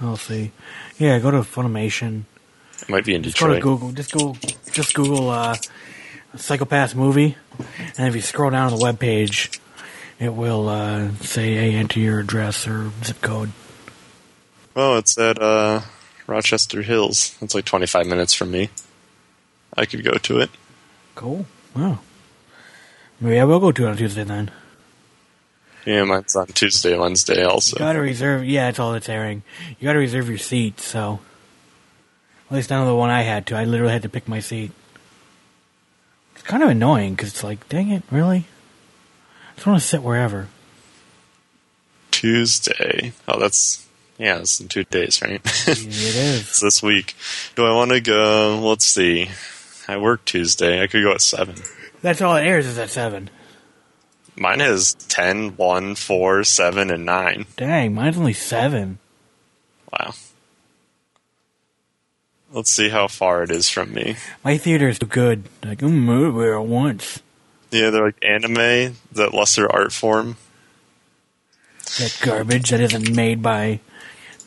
[0.01, 0.53] I'll see.
[0.99, 2.25] Yeah, go to Funimation.
[2.81, 3.93] It might be in Just go to Google.
[3.93, 4.37] Just Google.
[4.73, 5.57] Just Google uh,
[6.37, 7.37] Psycho-Pass movie,
[7.99, 9.51] and if you scroll down to the web page,
[10.19, 13.51] it will uh, say, "Hey, enter your address or zip code."
[14.77, 15.81] Oh, it's at uh,
[16.27, 17.37] Rochester Hills.
[17.41, 18.71] It's like 25 minutes from me.
[19.77, 20.51] I could go to it.
[21.15, 21.47] Cool.
[21.75, 21.99] Wow.
[23.21, 24.51] Maybe I will go to it on Tuesday then.
[25.85, 27.77] Yeah, mine's on Tuesday, Wednesday also.
[27.77, 28.45] You gotta reserve.
[28.45, 29.43] Yeah, it's all that's airing.
[29.79, 30.81] You gotta reserve your seat.
[30.81, 31.21] So,
[32.51, 33.57] at least none of the one I had to.
[33.57, 34.73] I literally had to pick my seat.
[36.41, 38.47] It's kind of annoying because it's like, dang it, really?
[39.51, 40.49] I just want to sit wherever.
[42.11, 43.13] Tuesday.
[43.29, 45.35] Oh, that's yeah, it's in two days, right?
[45.35, 46.41] It is.
[46.41, 47.15] it's this week.
[47.57, 48.59] Do I want to go?
[48.63, 49.29] Let's see.
[49.87, 50.83] I work Tuesday.
[50.83, 51.57] I could go at seven.
[52.01, 53.29] That's all it airs is at seven.
[54.35, 57.47] Mine has 10, 1, 4, 7, and 9.
[57.59, 58.99] Dang, mine's only seven.
[59.93, 60.15] Wow.
[62.53, 64.17] Let's see how far it is from me.
[64.45, 65.45] My theater is good.
[65.65, 67.21] Like, I'm move there once.
[67.71, 70.37] Yeah, they're like anime, that lesser art form.
[71.99, 73.81] That garbage that isn't made by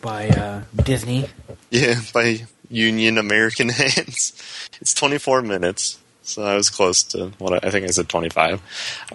[0.02, 1.30] by uh, Disney.
[1.70, 4.70] Yeah, by Union American Hands.
[4.82, 8.62] It's 24 minutes, so I was close to what I, I think I said 25.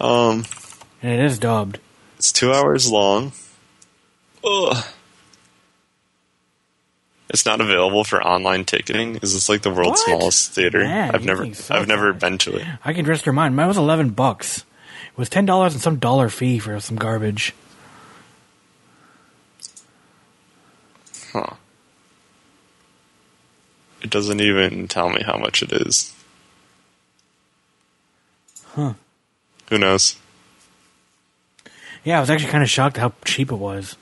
[0.01, 0.45] Um,
[1.03, 1.77] And it is dubbed.
[2.17, 3.33] it's two hours long.
[4.43, 4.83] Ugh.
[7.29, 9.17] It's not available for online ticketing.
[9.17, 10.17] Is this like the world's What?
[10.17, 10.79] smallest theater?
[10.79, 12.65] Man, I've never, I've never been to it.
[12.83, 13.55] I can dress your mind.
[13.55, 14.59] Mine was eleven bucks.
[15.11, 17.53] It was ten dollars and some dollar fee for some garbage.
[21.31, 21.53] Huh.
[24.01, 26.15] It doesn't even tell me how much it is.
[28.73, 28.93] Huh.
[29.69, 30.15] Who knows?
[32.03, 33.97] Yeah, I was actually kind of shocked how cheap it was.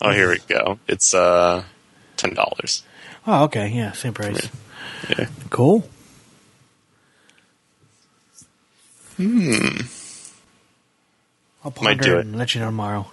[0.00, 0.78] Oh, here we go.
[0.86, 1.64] It's uh
[2.16, 2.82] ten dollars.
[3.26, 3.68] Oh, okay.
[3.68, 4.48] Yeah, same price.
[5.10, 5.26] Yeah.
[5.50, 5.88] Cool.
[9.16, 9.78] Hmm.
[11.64, 12.26] I'll Might ponder do it it.
[12.26, 13.10] and let you know tomorrow.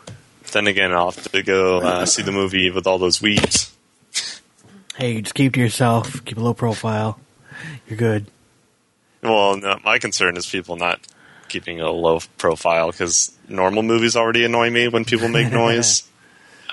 [0.52, 3.74] Then again, I'll have to go uh, see the movie with all those weeds.
[4.95, 6.24] Hey, just keep to yourself.
[6.24, 7.19] Keep a low profile.
[7.88, 8.28] You're good.
[9.21, 11.00] Well, no, my concern is people not
[11.50, 16.04] keeping a low profile because normal movies already annoy me when people make noise.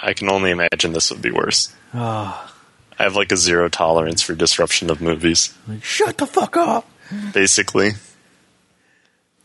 [0.03, 1.73] I can only imagine this would be worse.
[1.95, 2.53] Oh,
[2.99, 6.89] I have like a zero tolerance for disruption of movies, like, shut the fuck up.
[7.33, 7.89] basically.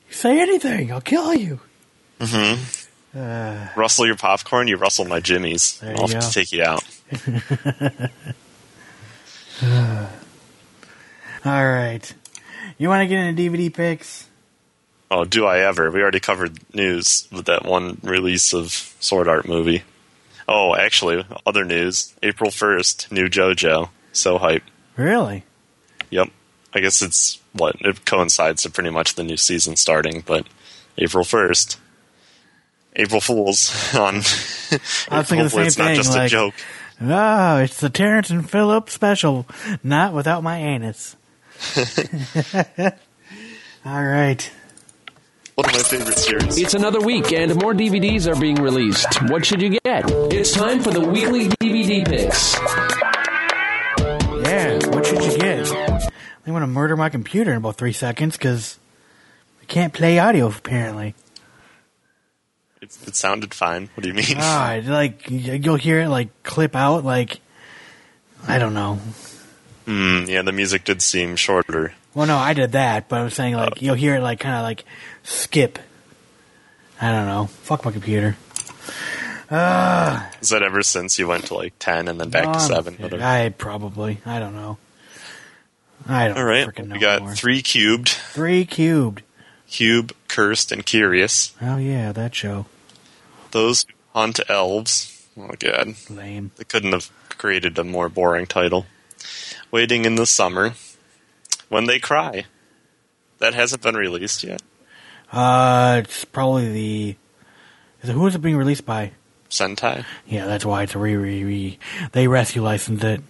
[0.08, 1.60] You say anything, I'll kill you.
[2.20, 3.20] Mm-hmm.
[3.20, 5.82] Uh, Rustle your popcorn, you rustle my jimmies.
[5.84, 6.20] I'll have go.
[6.20, 6.84] to take you out.
[11.46, 12.14] all right.
[12.78, 14.28] You want to get into DVD picks?
[15.10, 15.90] Oh, do I ever?
[15.90, 19.84] We already covered news with that one release of Sword Art movie.
[20.48, 22.14] Oh, actually, other news.
[22.24, 23.90] April 1st, new JoJo.
[24.14, 24.64] So hype.
[24.96, 25.44] Really?
[26.10, 26.30] Yep.
[26.74, 27.76] I guess it's what?
[27.82, 30.48] It coincides to pretty much the new season starting, but
[30.98, 31.78] April 1st.
[32.96, 34.16] April Fools on.
[34.16, 34.20] I
[35.20, 36.54] was thinking the same it's not just like- a joke.
[37.00, 39.46] Oh, it's the Terrance and Phillip special.
[39.84, 41.16] Not without my anus.
[43.86, 44.50] all right.
[45.58, 46.58] One of my favorite series.
[46.60, 49.20] It's another week and more DVDs are being released.
[49.24, 50.04] What should you get?
[50.32, 52.54] It's time for the weekly DVD picks.
[54.46, 56.12] Yeah, what should you get?
[56.46, 58.78] They want to murder my computer in about three seconds because
[59.60, 61.16] I can't play audio apparently.
[62.80, 63.90] It, it sounded fine.
[63.96, 64.36] What do you mean?
[64.38, 67.40] Ah, like you'll hear it like clip out like
[68.48, 69.00] I don't know.
[69.88, 71.96] Mm, yeah, the music did seem shorter.
[72.18, 74.64] Well, no, I did that, but I'm saying like you'll hear it like kind of
[74.64, 74.84] like
[75.22, 75.78] skip.
[77.00, 77.46] I don't know.
[77.46, 78.36] Fuck my computer.
[79.52, 82.96] Ah, Is that ever since you went to like 10 and then back to 7?
[82.96, 83.24] Whatever.
[83.24, 84.20] I probably.
[84.26, 84.78] I don't know.
[86.08, 86.96] I don't All right, freaking know.
[86.96, 87.36] we got anymore.
[87.36, 89.22] three cubed, three cubed.
[89.70, 91.54] cube, cursed, and curious.
[91.62, 92.66] Oh yeah, that show.
[93.52, 95.28] Those who hunt elves.
[95.38, 96.50] Oh god, Lame.
[96.56, 98.86] they couldn't have created a more boring title.
[99.70, 100.74] Waiting in the summer,
[101.70, 102.46] when they cry.
[103.40, 104.62] That hasn't been released yet.
[105.32, 107.16] Uh, it's probably the.
[108.02, 109.12] Is it, who is it being released by?
[109.50, 110.06] Sentai.
[110.26, 111.80] Yeah, that's why it's a re re re.
[112.14, 113.22] They rescue licensed it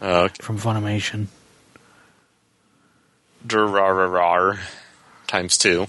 [0.00, 0.42] Uh, okay.
[0.42, 1.26] from Funimation.
[3.46, 4.58] Durarara
[5.26, 5.86] times two.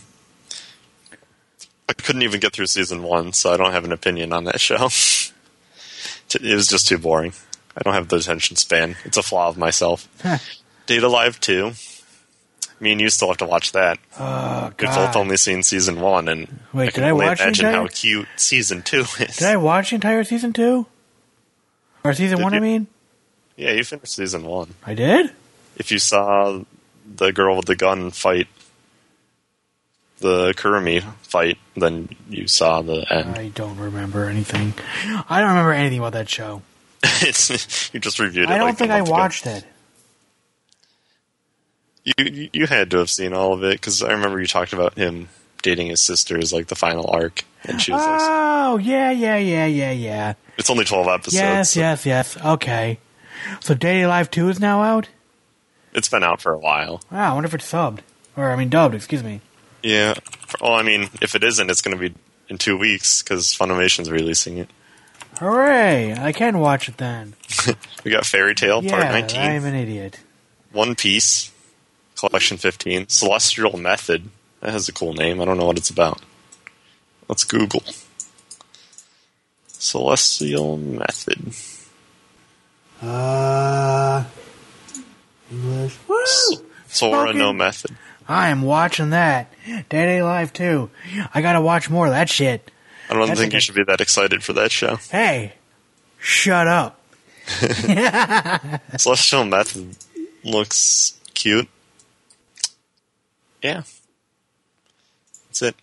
[1.89, 4.59] I couldn't even get through season one, so I don't have an opinion on that
[4.61, 4.85] show.
[4.85, 7.33] it was just too boring.
[7.77, 8.95] I don't have the attention span.
[9.05, 10.07] It's a flaw of myself.
[10.87, 11.71] Date A Live 2.
[12.79, 13.97] Me and you still have to watch that.
[14.19, 17.37] Oh, We've both only seen season one, and Wait, I can did I only watch
[17.39, 19.37] the imagine entire- how cute season two is.
[19.37, 20.85] Did I watch the entire season two?
[22.03, 22.61] Or season Did one, I you?
[22.61, 22.87] mean?
[23.55, 24.75] Yeah, you finished season one.
[24.85, 25.31] I did?
[25.75, 26.61] If you saw
[27.15, 28.47] the girl with the gun fight
[30.19, 33.37] the Kurumi fight, then you saw the end.
[33.37, 34.73] I don't remember anything.
[35.29, 36.61] I don't remember anything about that show.
[37.03, 38.51] it's, you just reviewed it.
[38.51, 39.17] I don't like a think I month ago.
[39.17, 39.63] watched it.
[42.17, 44.95] You you had to have seen all of it because I remember you talked about
[44.95, 45.27] him
[45.61, 49.37] dating his sister as like the final arc, and she was like, Oh, yeah, yeah,
[49.37, 50.33] yeah, yeah, yeah.
[50.57, 52.37] "It's only twelve episodes." Yes, so yes, yes.
[52.45, 52.99] Okay.
[53.59, 55.09] So Date A Live 2 is now out?
[55.93, 57.01] It's been out for a while.
[57.11, 57.99] Wow, I wonder if it's subbed.
[58.35, 59.41] Or, I mean, dubbed, excuse me.
[59.83, 60.15] Yeah.
[60.59, 62.15] Well, I mean, if it isn't, it's going to be
[62.49, 64.69] in two weeks because Funimation's releasing it.
[65.39, 66.13] Hooray!
[66.17, 67.35] I can watch it then.
[68.03, 70.19] We got Fairy Tail Part 19, I'm an idiot.
[70.71, 71.51] One Piece,
[72.17, 74.29] Collection 15, Celestial Method.
[74.61, 75.39] That has a cool name.
[75.39, 76.21] I don't know what it's about.
[77.27, 77.83] Let's Google.
[79.67, 81.53] Celestial Method.
[83.01, 84.23] Uh,
[85.51, 85.97] English.
[86.07, 86.65] Woo!
[86.87, 87.33] Sora.
[87.33, 87.95] No Method.
[88.27, 89.53] I am watching that.
[89.89, 90.89] Day Live too.
[91.33, 92.71] I gotta watch more of that shit.
[93.09, 94.97] I don't That's think you should be that excited for that show.
[95.11, 95.53] Hey,
[96.17, 96.99] shut up.
[98.97, 99.95] Celestial Method
[100.43, 101.69] looks cute.
[103.61, 103.83] Yeah.
[105.47, 105.75] That's it.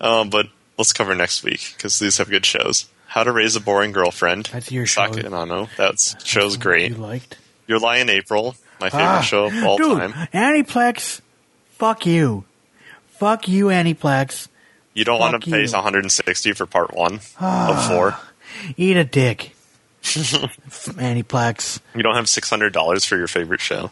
[0.00, 0.46] Um, but
[0.78, 2.88] let's cover next week because these have good shows.
[3.08, 4.46] How to Raise a Boring Girlfriend.
[4.52, 5.02] That's your show.
[5.08, 5.68] Saekano.
[5.76, 6.92] That show's great.
[6.92, 7.36] You liked?
[7.66, 8.54] Your Lie in April.
[8.80, 10.12] My favorite Ah, show of all dude, time.
[10.32, 11.20] Aniplex,
[11.72, 12.44] fuck you.
[13.18, 14.48] Fuck you, Aniplex.
[14.94, 15.68] You don't want to pay you.
[15.74, 15.78] Ah.
[15.78, 18.16] 160 for part one of four.
[18.78, 19.54] Eat a dick.
[20.02, 21.80] Aniplex.
[21.94, 23.90] You don't have $600 for your favorite show.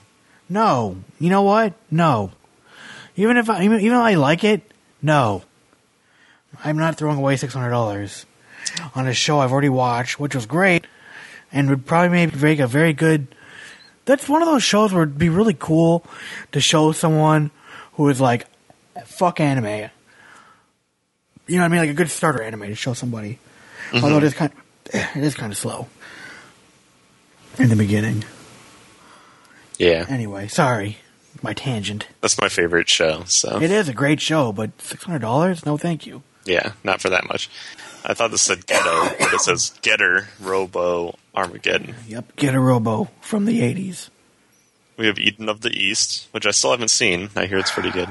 [0.48, 0.96] No.
[1.20, 1.74] You know what?
[1.90, 2.32] No.
[3.18, 4.62] Even if I, even, even though I like it,
[5.02, 5.42] no.
[6.64, 8.26] I'm not throwing away six hundred dollars
[8.94, 10.86] on a show I've already watched, which was great,
[11.52, 13.26] and would probably maybe make a very good.
[14.04, 16.06] That's one of those shows where it'd be really cool
[16.52, 17.50] to show someone
[17.94, 18.46] who is like,
[19.04, 19.90] "Fuck anime."
[21.48, 21.80] You know what I mean?
[21.80, 23.40] Like a good starter anime to show somebody.
[23.90, 24.04] Mm-hmm.
[24.04, 24.52] Although it is kind,
[24.92, 25.88] eh, it is kind of slow
[27.58, 28.24] in the beginning.
[29.76, 30.06] Yeah.
[30.08, 30.98] Anyway, sorry,
[31.42, 32.06] my tangent.
[32.20, 33.24] That's my favorite show.
[33.26, 35.64] So It is a great show, but six hundred dollars?
[35.66, 36.22] No, thank you.
[36.44, 37.50] Yeah, not for that much.
[38.04, 41.94] I thought this said ghetto, but it says Getter Robo Armageddon.
[42.06, 44.10] Yep, Getter Robo from the eighties.
[44.96, 47.30] We have Eden of the East, which I still haven't seen.
[47.36, 48.08] I hear it's pretty good.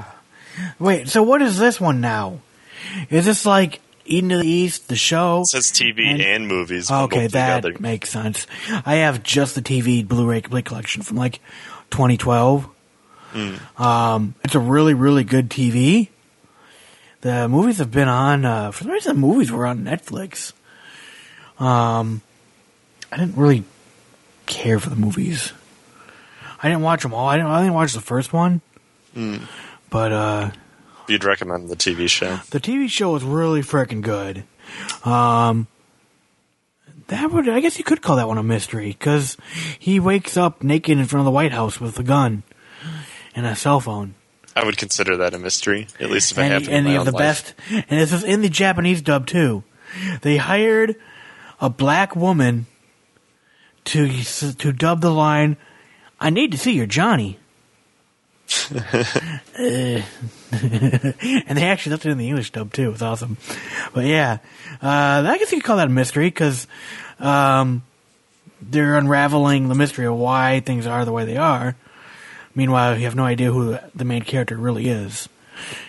[0.78, 2.40] Wait, so what is this one now?
[3.10, 5.40] Is this like Eden of the East, the show?
[5.42, 7.76] It says TV And- and, movies Okay, that together.
[7.80, 8.46] makes sense.
[8.86, 11.40] I have just the TV Blu-ray complete collection from like
[11.90, 12.68] 2012.
[13.32, 13.82] Hmm.
[13.82, 16.08] Um, it's a really, really good TV.
[17.20, 18.44] The movies have been on.
[18.44, 20.52] Uh, for some reason, the movies were on Netflix.
[21.58, 22.22] Um,
[23.12, 23.64] I didn't really
[24.46, 25.52] care for the movies.
[26.62, 27.28] I didn't watch them all.
[27.28, 27.50] I didn't.
[27.50, 28.60] I didn't watch the first one.
[29.14, 29.36] Hmm.
[29.90, 30.50] But uh,
[31.08, 32.36] You'd recommend the TV show.
[32.50, 34.44] the TV show was really freaking good.
[35.04, 35.66] Um,
[37.08, 39.36] that would, I guess you could call that one a mystery because
[39.78, 42.42] he wakes up naked in front of the White House with a gun
[43.38, 44.14] and a cell phone.
[44.56, 46.86] I would consider that a mystery, at least if it And, happened he, and in
[46.86, 47.54] he my has own the life.
[47.54, 47.54] best,
[47.88, 49.62] and this is in the Japanese dub too.
[50.22, 50.96] They hired
[51.60, 52.66] a black woman
[53.84, 54.08] to
[54.54, 55.56] to dub the line,
[56.20, 57.38] "I need to see your Johnny."
[58.74, 58.80] Uh,
[59.58, 60.04] and
[61.56, 62.90] they actually left it in the English dub too.
[62.90, 63.36] It's awesome.
[63.94, 64.38] But yeah,
[64.82, 66.66] uh, I guess you could call that a mystery because
[67.20, 67.82] um,
[68.60, 71.76] they're unraveling the mystery of why things are the way they are.
[72.58, 75.28] Meanwhile, you have no idea who the main character really is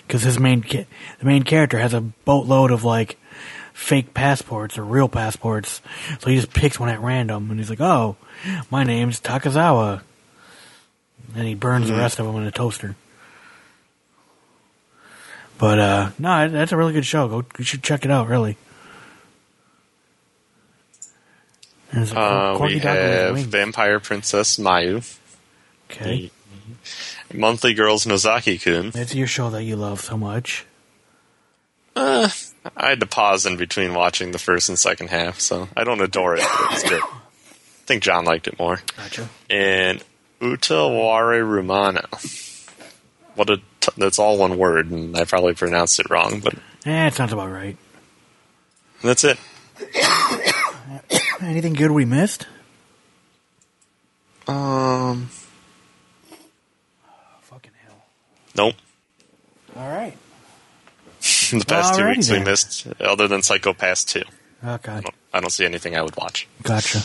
[0.05, 0.85] because his main ca-
[1.17, 3.17] the main character has a boatload of like
[3.73, 5.81] fake passports or real passports.
[6.19, 8.17] So he just picks one at random and he's like, "Oh,
[8.69, 10.03] my name's Takizawa,"
[11.35, 12.95] and he burns the rest of them in a toaster.
[15.57, 17.27] But uh, no, that's a really good show.
[17.27, 18.27] Go, you should check it out.
[18.27, 18.57] Really.
[21.91, 23.39] And it's a Uh, we have.
[23.39, 25.17] Vampire Princess Mayu,
[25.89, 26.29] Okay,
[27.33, 28.91] Monthly Girls Nozaki-kun.
[28.95, 30.65] it's your show that you love so much.
[31.95, 32.31] I
[32.77, 36.35] had to pause in between watching the first and second half, so I don't adore
[36.35, 37.01] it, but it's good.
[37.11, 38.79] I think John liked it more.
[38.95, 39.27] Gotcha.
[39.49, 40.01] And
[40.39, 42.05] Utaware Rumano.
[43.35, 46.53] What a t- that's all one word, and I probably pronounced it wrong, but
[46.85, 47.75] Eh, it sounds about right.
[49.03, 49.37] that's it.
[51.41, 52.47] Anything good we missed?
[54.47, 55.29] Um,
[57.41, 58.03] Fucking hell.
[58.59, 58.75] Nope.
[59.77, 60.17] All right.
[61.21, 64.21] the past two weeks we missed, other than Psycho-Pass 2.
[64.65, 64.91] Okay.
[64.91, 66.45] I don't, I don't see anything I would watch.
[66.63, 66.99] Gotcha.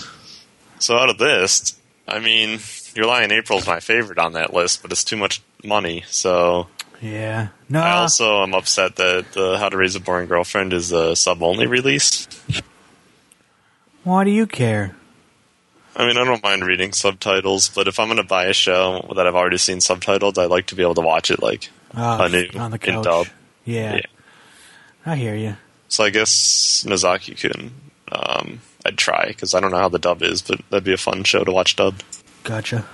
[0.80, 1.78] So out of this,
[2.08, 2.58] I mean,
[2.96, 6.02] Your Lie in April is my favorite on that list, but it's too much money.
[6.08, 6.66] So
[7.00, 7.48] Yeah.
[7.68, 7.80] No.
[7.80, 11.40] I also am upset that the How to Raise a Boring Girlfriend is a sub
[11.40, 12.26] only release.
[14.02, 14.96] why do you care?
[15.96, 19.12] I mean, I don't mind reading subtitles, but if I'm going to buy a show
[19.14, 22.24] that I've already seen subtitled, I like to be able to watch it like Oh,
[22.24, 23.28] anew on the in dub.
[23.64, 23.96] Yeah.
[23.96, 24.06] Yeah.
[25.06, 25.56] I hear you.
[25.88, 27.70] So I guess Nozaki Kun,
[28.10, 30.96] um, I'd try because I don't know how the dub is, but that'd be a
[30.98, 32.02] fun show to watch dubbed.
[32.42, 32.84] Gotcha.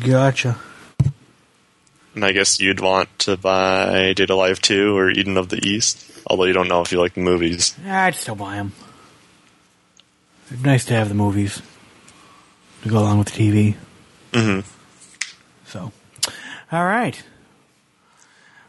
[0.00, 0.58] Gotcha.
[2.14, 5.66] And I guess you'd want to buy Date A Live 2 or Eden of the
[5.66, 7.74] East, although you don't know if you like movies.
[7.86, 8.72] I'd still buy them.
[10.52, 11.62] It's nice to have the movies
[12.82, 13.76] to go along with the TV.
[14.34, 14.60] hmm
[15.66, 15.92] So,
[16.70, 17.22] all right.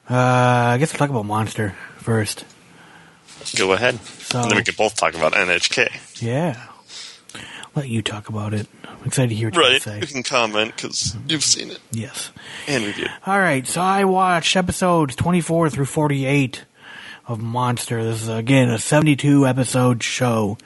[0.09, 0.15] Uh,
[0.73, 2.45] I guess we'll talk about Monster first.
[3.57, 3.99] Go ahead.
[4.01, 5.89] So- and then we can both talk about NHK.
[6.21, 6.61] Yeah.
[7.75, 8.67] Let you talk about it.
[8.87, 9.81] I'm excited to hear what you Right.
[9.81, 9.99] say.
[9.99, 12.29] You can comment because you've seen it Yes.
[12.67, 13.11] and reviewed.
[13.25, 16.63] All right, so I watched episodes 24 through 48
[17.27, 18.03] of Monster.
[18.03, 20.57] This is again a 72 episode show.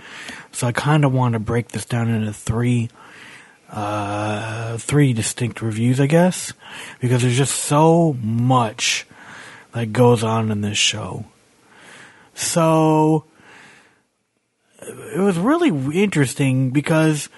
[0.51, 2.89] So I kind of want to break this down into three
[3.69, 6.53] uh three distinct reviews, I guess,
[6.99, 9.05] because there's just so much
[9.73, 11.25] that goes on in this show.
[12.33, 13.25] So
[14.81, 17.29] it was really interesting because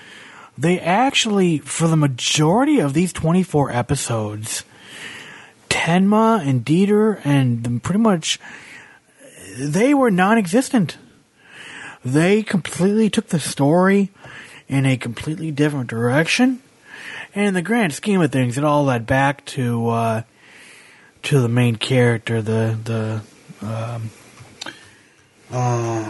[0.58, 4.64] they actually, for the majority of these 24 episodes,
[5.70, 8.40] Tenma and Dieter and pretty much
[9.60, 10.98] they were non-existent.
[12.04, 14.10] They completely took the story
[14.68, 16.62] in a completely different direction.
[17.36, 20.22] And in the grand scheme of things, it all led back to uh,
[21.24, 23.22] to the main character, the the
[23.62, 24.10] um,
[25.52, 26.04] uh,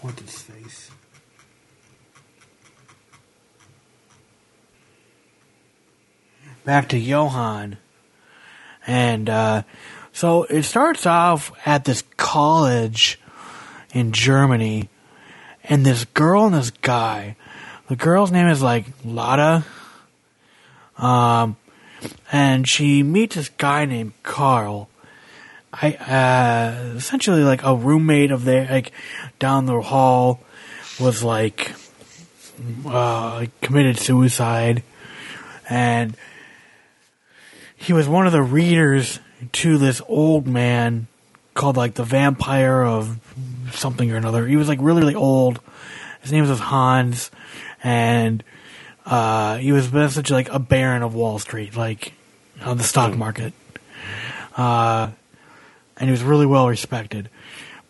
[0.00, 0.90] what's his face?
[6.64, 7.76] Back to Johan.
[8.86, 9.62] And uh,
[10.14, 13.20] so it starts off at this college
[13.92, 14.88] in Germany,
[15.64, 17.36] and this girl and this guy.
[17.88, 19.66] The girl's name is like Lada.
[20.96, 21.56] Um,
[22.30, 24.88] and she meets this guy named Carl.
[25.72, 28.92] I uh, essentially like a roommate of their like
[29.40, 30.40] down the hall
[31.00, 31.72] was like
[32.86, 34.84] uh, committed suicide,
[35.68, 36.16] and
[37.74, 39.18] he was one of the readers
[39.52, 41.06] to this old man
[41.54, 43.18] called like the vampire of
[43.72, 44.46] something or another.
[44.46, 45.60] He was like really really old.
[46.22, 47.30] His name was Hans,
[47.82, 48.42] and
[49.04, 52.12] uh, he was essentially like a baron of Wall Street, like
[52.62, 53.52] on the stock market.
[54.56, 55.10] Uh,
[55.96, 57.28] and he was really well respected.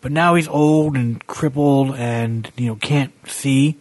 [0.01, 3.79] But now he's old and crippled and you know can't see.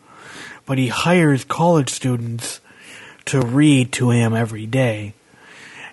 [0.66, 2.60] But he hires college students
[3.26, 5.14] to read to him every day,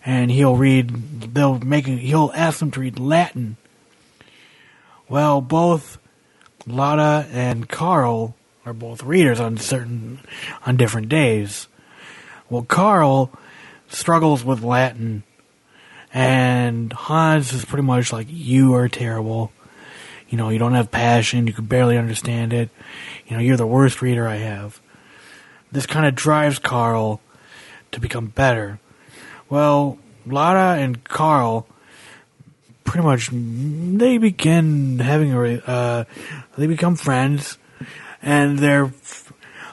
[0.06, 1.34] and he'll read.
[1.34, 1.86] They'll make.
[1.86, 3.58] He'll ask them to read Latin.
[5.08, 5.98] Well, both
[6.66, 8.36] Lotta and Carl
[8.66, 10.20] are both readers on certain
[10.66, 11.68] on different days.
[12.50, 13.32] Well, Carl
[13.88, 15.24] struggles with Latin,
[16.14, 19.52] and Hans is pretty much like, "You are terrible.
[20.30, 21.48] You know, you don't have passion.
[21.48, 22.70] You can barely understand it.
[23.28, 24.80] You know, you're the worst reader I have."
[25.72, 27.22] This kind of drives Carl
[27.92, 28.80] to become better.
[29.52, 31.68] Well, Lotta and Carl
[32.86, 36.04] pretty much they begin having a uh,
[36.58, 37.58] they become friends,
[38.22, 38.94] and their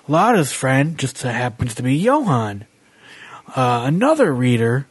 [0.08, 2.66] Lotta's friend just happens to be Johan,
[3.54, 4.88] uh, another reader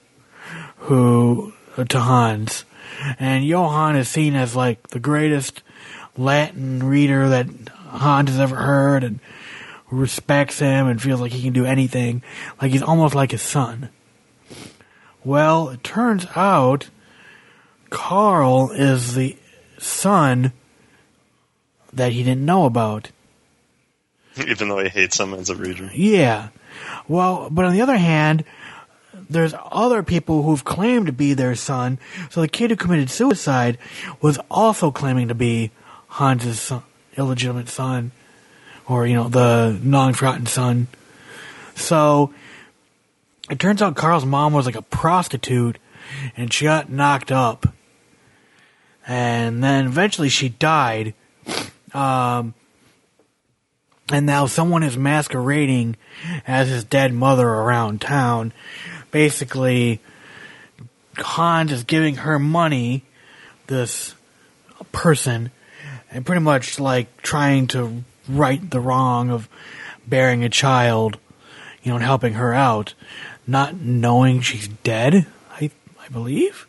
[0.78, 2.64] who uh, to Hans,
[3.20, 5.64] and Johan is seen as like the greatest
[6.16, 9.20] Latin reader that Hans has ever heard, and
[9.92, 12.24] respects him and feels like he can do anything,
[12.62, 13.90] like he's almost like his son.
[15.28, 16.90] Well, it turns out
[17.90, 19.36] Carl is the
[19.78, 20.54] son
[21.92, 23.12] that he didn't know about.
[24.48, 25.92] Even though he hates him as a reader.
[25.94, 26.48] Yeah.
[27.10, 28.46] Well, but on the other hand,
[29.30, 32.00] there's other people who've claimed to be their son.
[32.30, 33.78] So the kid who committed suicide
[34.22, 35.72] was also claiming to be
[36.08, 36.84] Hans's son,
[37.18, 38.14] illegitimate son,
[38.88, 40.88] or you know the non-forgotten son.
[41.76, 42.34] So
[43.50, 45.78] it turns out Carl's mom was like a prostitute,
[46.36, 47.68] and she got knocked up,
[49.08, 51.14] and then eventually she died.
[51.94, 52.54] Um,
[54.12, 55.98] and now someone is masquerading
[56.46, 58.54] as his dead mother around town.
[59.12, 60.00] Basically,
[61.18, 63.04] Hans is giving her money,
[63.68, 64.16] this
[64.92, 65.52] person,
[66.12, 69.50] and pretty much like trying to right the wrong of
[70.06, 71.18] bearing a child,
[71.84, 72.94] you know, and helping her out,
[73.48, 75.26] not knowing she's dead.
[75.52, 75.72] I
[76.04, 76.68] I believe.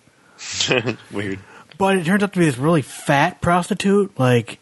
[1.13, 1.41] Weird.
[1.77, 4.59] But it turns out to be this really fat prostitute, like,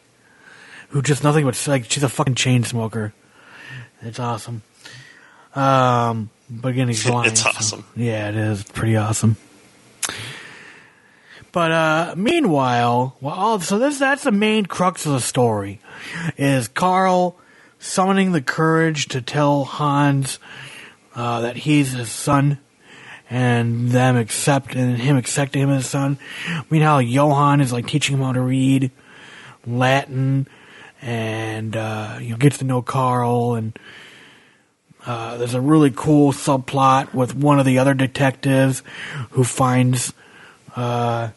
[0.89, 3.13] who just nothing but like she's a fucking chain smoker.
[4.03, 4.63] It's awesome.
[5.55, 7.29] Um, but again, he's blind.
[7.33, 7.85] It's so- awesome.
[7.97, 8.63] yeah, it is.
[8.65, 9.37] Pretty awesome.
[11.53, 15.81] But uh, meanwhile, well, all, so this that's the main crux of the story,
[16.37, 17.39] is Carl
[17.79, 20.39] summoning the courage to tell Hans
[21.17, 22.59] uh, that he's his son,
[23.29, 26.19] and them accept and him accepting him as his son.
[26.71, 28.91] Meanwhile, Johann is like teaching him how to read
[29.67, 30.47] Latin,
[31.01, 33.77] and uh, you know gets to know Carl, and
[35.07, 38.83] uh, there's a really cool subplot with one of the other detectives
[39.31, 40.13] who finds
[40.77, 41.31] uh,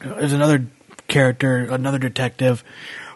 [0.00, 0.66] there's another
[1.08, 2.62] character, another detective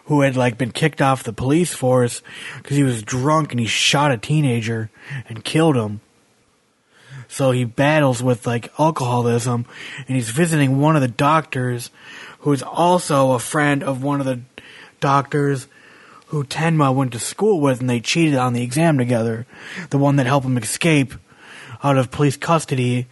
[0.05, 2.21] who had like been kicked off the police force
[2.57, 4.89] because he was drunk and he shot a teenager
[5.27, 6.01] and killed him.
[7.27, 9.65] So he battles with like alcoholism
[10.07, 11.89] and he's visiting one of the doctors
[12.39, 14.41] who is also a friend of one of the
[14.99, 15.67] doctors
[16.27, 19.45] who Tenma went to school with and they cheated on the exam together.
[19.89, 21.13] The one that helped him escape
[21.83, 23.07] out of police custody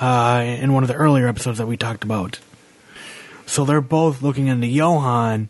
[0.00, 2.40] uh, in one of the earlier episodes that we talked about.
[3.46, 5.48] So they're both looking into Johan.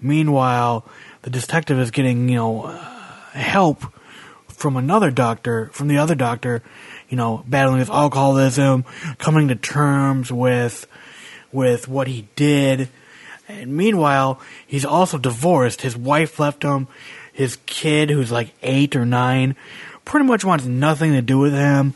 [0.00, 0.84] Meanwhile,
[1.22, 2.78] the detective is getting, you know, uh,
[3.32, 3.84] help
[4.48, 6.62] from another doctor, from the other doctor,
[7.08, 8.84] you know, battling with alcoholism,
[9.18, 10.86] coming to terms with
[11.52, 12.88] with what he did.
[13.48, 15.80] And meanwhile, he's also divorced.
[15.80, 16.86] His wife left him.
[17.32, 19.56] His kid, who's like eight or nine,
[20.04, 21.94] pretty much wants nothing to do with him.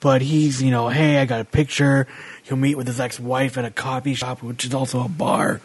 [0.00, 2.06] But he's, you know, hey, I got a picture.
[2.44, 5.60] He'll meet with his ex-wife at a coffee shop, which is also a bar.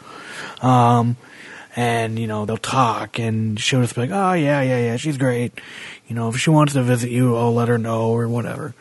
[0.62, 1.18] Um,
[1.78, 5.16] and, you know, they'll talk and she'll just be like, oh, yeah, yeah, yeah, she's
[5.16, 5.62] great.
[6.08, 8.74] You know, if she wants to visit you, I'll let her know or whatever.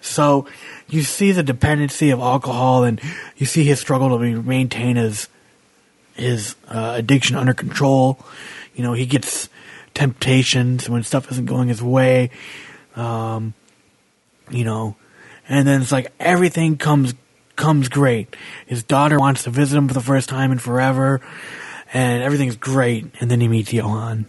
[0.00, 0.48] So
[0.88, 3.00] you see the dependency of alcohol and
[3.36, 5.28] you see his struggle to maintain his
[6.14, 8.18] his uh, addiction under control.
[8.74, 9.48] You know, he gets
[9.94, 12.30] temptations when stuff isn't going his way.
[12.96, 13.54] Um,
[14.50, 14.96] you know,
[15.48, 17.14] and then it's like everything comes
[17.54, 18.34] comes great.
[18.66, 21.20] His daughter wants to visit him for the first time in forever,
[21.94, 23.06] and everything's great.
[23.20, 24.26] And then he meets Johan,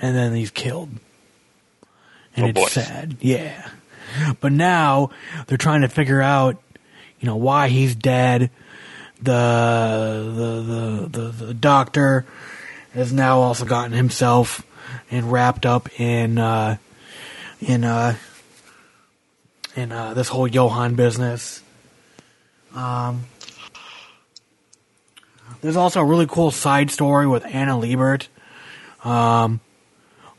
[0.00, 0.90] and then he's killed.
[2.36, 2.68] And Oh, it's boy.
[2.68, 3.68] sad, yeah.
[4.40, 5.10] But now
[5.48, 6.62] they're trying to figure out,
[7.18, 8.50] you know, why he's dead.
[9.20, 12.24] The the the the, the doctor
[12.94, 14.62] has now also gotten himself
[15.10, 16.76] and wrapped up in uh,
[17.60, 18.14] in uh,
[19.74, 21.62] in uh, this whole Johan business.
[22.74, 23.24] Um,
[25.60, 28.28] there's also a really cool side story with Anna Liebert,
[29.04, 29.60] um,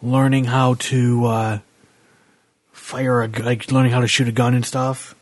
[0.01, 1.59] learning how to uh,
[2.71, 5.15] fire a like learning how to shoot a gun and stuff.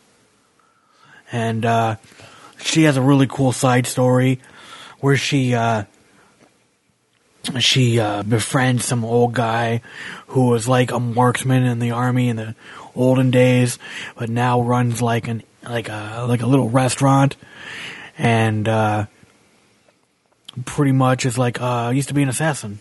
[1.32, 1.96] And uh,
[2.60, 4.40] she has a really cool side story
[5.00, 5.84] where she uh,
[7.60, 9.82] she uh, befriends some old guy
[10.28, 12.56] who was like a marksman in the army in the
[12.96, 13.80] olden days,
[14.16, 17.36] but now runs like an like a like a little restaurant,
[18.18, 19.06] and uh,
[20.66, 22.80] pretty much is like uh, used to be an assassin.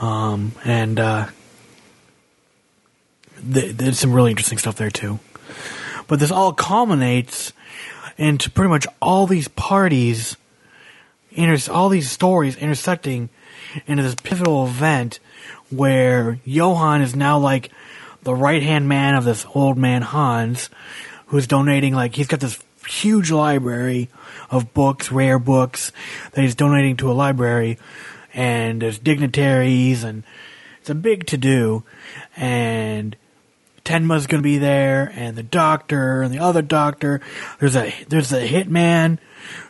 [0.00, 1.26] Um, and uh,
[3.52, 5.18] th- there's some really interesting stuff there too.
[6.08, 7.52] But this all culminates
[8.16, 10.36] into pretty much all these parties,
[11.30, 13.28] inter- all these stories intersecting
[13.86, 15.20] into this pivotal event
[15.70, 17.70] where Johan is now like
[18.22, 20.70] the right hand man of this old man Hans,
[21.26, 24.08] who's donating like he's got this huge library
[24.50, 25.92] of books, rare books
[26.32, 27.78] that he's donating to a library,
[28.34, 30.24] and there's dignitaries and
[30.82, 31.84] it's a big to do,
[32.36, 33.14] and
[33.84, 37.20] Tenma's going to be there, and the doctor, and the other doctor.
[37.60, 39.18] There's a there's a hitman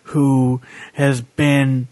[0.04, 0.62] who
[0.94, 1.88] has been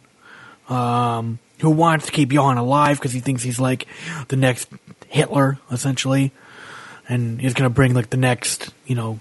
[0.71, 3.87] um, who wants to keep Johan alive because he thinks he's like
[4.29, 4.71] the next
[5.09, 6.33] Hitler, essentially,
[7.07, 9.21] and he's going to bring like the next you know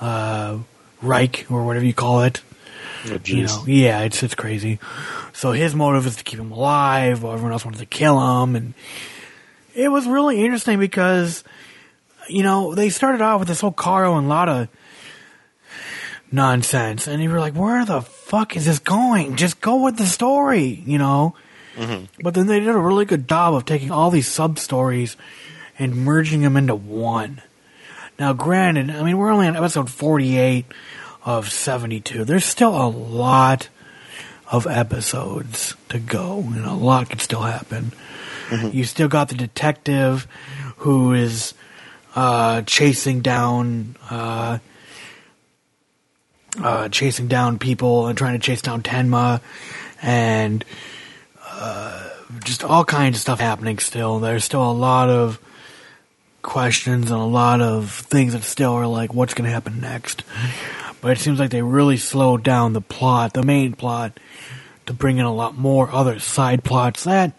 [0.00, 0.58] uh,
[1.02, 2.40] Reich or whatever you call it.
[3.08, 4.78] Oh, You know, yeah, it's it's crazy.
[5.32, 8.56] So his motive is to keep him alive, while everyone else wanted to kill him,
[8.56, 8.74] and
[9.74, 11.44] it was really interesting because
[12.28, 14.68] you know they started off with this whole Carl and Lotta
[16.32, 19.36] nonsense, and you were like, "Where the fuck is this going?
[19.36, 21.34] Just go with the story," you know.
[21.76, 22.06] Mm-hmm.
[22.22, 25.16] But then they did a really good job of taking all these sub stories
[25.78, 27.42] and merging them into one.
[28.18, 30.64] Now, granted, I mean, we're only on episode 48
[31.24, 32.24] of 72.
[32.24, 33.68] There's still a lot
[34.50, 37.92] of episodes to go, and a lot could still happen.
[38.72, 40.26] You still got the detective
[40.78, 41.52] who is
[42.14, 43.96] uh, chasing down.
[44.08, 44.58] Uh,
[46.62, 49.42] uh, chasing down people and trying to chase down Tenma,
[50.00, 50.64] and
[51.44, 52.08] uh,
[52.44, 54.20] just all kinds of stuff happening still.
[54.20, 55.38] There's still a lot of
[56.46, 60.22] questions and a lot of things that still are like, what's going to happen next?
[61.02, 64.18] But it seems like they really slowed down the plot, the main plot,
[64.86, 67.38] to bring in a lot more other side plots that,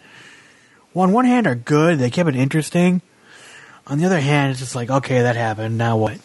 [0.93, 1.97] well, on one hand, are good.
[1.97, 3.01] They keep it interesting.
[3.87, 5.77] On the other hand, it's just like, okay, that happened.
[5.77, 6.19] Now what?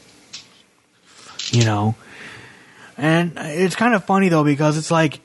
[1.51, 1.95] You know?
[2.99, 5.21] And it's kind of funny though because it's like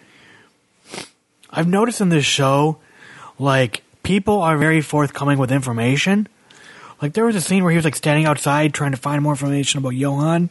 [1.49, 2.77] I've noticed in this show,
[3.39, 6.27] like people are very forthcoming with information.
[7.01, 9.33] Like there was a scene where he was like standing outside trying to find more
[9.33, 10.49] information about Johan,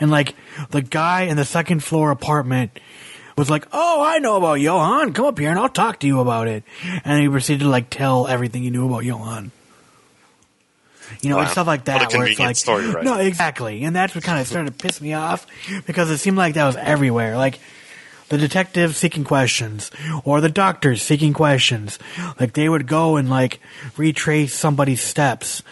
[0.00, 0.34] and like
[0.70, 2.78] the guy in the second floor apartment
[3.36, 5.12] was like, "Oh, I know about Johan.
[5.12, 6.64] Come up here and I'll talk to you about it."
[7.04, 9.50] And he proceeded to like tell everything he knew about Johan.
[11.22, 11.42] You know, Wow.
[11.42, 12.12] and stuff like that.
[12.12, 13.04] Where it's like, story, right?
[13.04, 15.46] no, exactly, and that's what kind of started to piss me off
[15.86, 17.36] because it seemed like that was everywhere.
[17.36, 17.60] Like
[18.28, 19.90] the detective seeking questions
[20.24, 21.98] or the doctors seeking questions.
[22.38, 23.60] Like they would go and like
[23.96, 25.62] retrace somebody's steps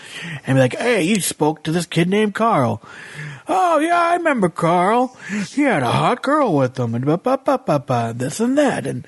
[0.47, 2.83] and be like, "Hey, you spoke to this kid named Carl."
[3.49, 5.17] Oh yeah, I remember Carl.
[5.49, 8.59] He had a hot girl with him, and ba ba ba ba ba this and
[8.59, 9.07] that, and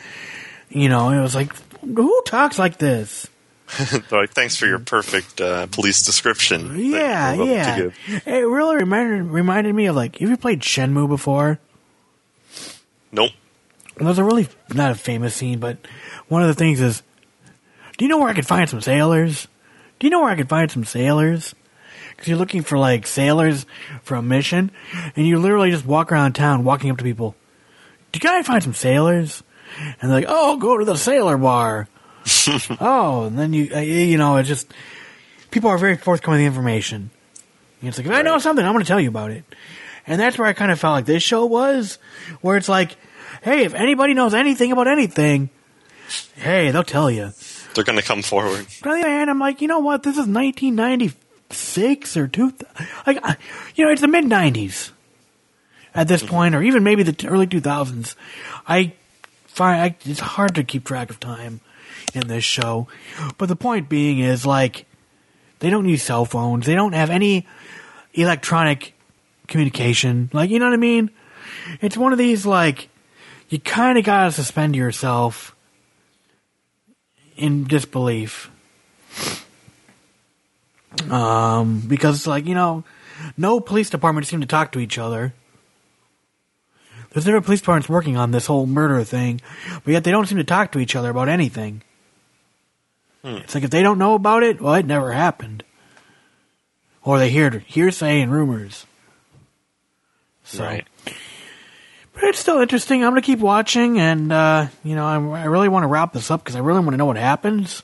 [0.68, 3.26] you know, it was like, who talks like this?
[4.10, 6.78] Like, thanks for your perfect uh, police description.
[6.78, 8.20] Yeah, you were able to yeah.
[8.38, 11.58] It really reminded reminded me of like, have you played Shenmue before?
[13.12, 13.32] Nope.
[13.96, 15.78] There's a really not a famous scene, but
[16.28, 17.02] one of the things is,
[17.96, 19.48] do you know where I could find some sailors?
[19.98, 21.54] Do you know where I could find some sailors?
[22.10, 23.66] Because you're looking for like sailors
[24.02, 24.70] for a mission,
[25.16, 27.34] and you literally just walk around town, walking up to people.
[28.12, 29.42] Do you guys find some sailors?
[30.00, 31.88] And they're like, oh, go to the sailor bar.
[32.80, 34.72] oh, and then you, uh, you know, it's just
[35.50, 37.10] people are very forthcoming with the information.
[37.80, 39.44] And it's like, if I know something, I'm going to tell you about it.
[40.08, 41.98] And that's where I kind of felt like this show was,
[42.40, 42.96] where it's like,
[43.42, 45.50] hey, if anybody knows anything about anything,
[46.36, 47.32] hey, they'll tell you.
[47.74, 48.66] They're going to come forward.
[48.82, 50.02] But on the other hand, I'm like, you know what?
[50.02, 52.54] This is 1996 or two,
[53.06, 53.22] like,
[53.76, 54.90] you know, it's the mid 90s
[55.94, 56.30] at this mm-hmm.
[56.30, 58.16] point, or even maybe the early 2000s.
[58.66, 58.94] I
[59.46, 61.60] find I, it's hard to keep track of time
[62.14, 62.88] in this show.
[63.36, 64.86] But the point being is, like,
[65.58, 66.64] they don't use cell phones.
[66.64, 67.46] They don't have any
[68.14, 68.94] electronic
[69.48, 70.30] communication.
[70.32, 71.10] Like, you know what I mean?
[71.80, 72.88] It's one of these, like,
[73.48, 75.56] you kind of gotta suspend yourself
[77.36, 78.50] in disbelief.
[81.10, 82.84] Um, because it's like, you know,
[83.36, 85.32] no police department seem to talk to each other.
[87.10, 89.40] There's different police departments working on this whole murder thing,
[89.84, 91.82] but yet they don't seem to talk to each other about anything.
[93.38, 95.64] It's like if they don't know about it, well, it never happened.
[97.02, 98.86] Or they hear hearsay and rumors.
[100.50, 100.86] So, Right.
[101.04, 103.04] but it's still interesting.
[103.04, 106.12] I'm going to keep watching, and uh, you know, I'm, I really want to wrap
[106.14, 107.82] this up because I really want to know what happens.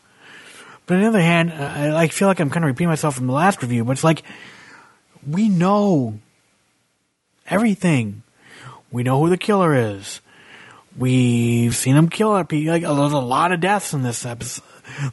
[0.87, 3.27] But on the other hand, I, I feel like I'm kind of repeating myself from
[3.27, 3.85] the last review.
[3.85, 4.23] But it's like
[5.29, 6.19] we know
[7.49, 8.23] everything.
[8.91, 10.21] We know who the killer is.
[10.97, 12.73] We've seen him kill people.
[12.73, 14.63] Like, there's a lot of deaths in this episode,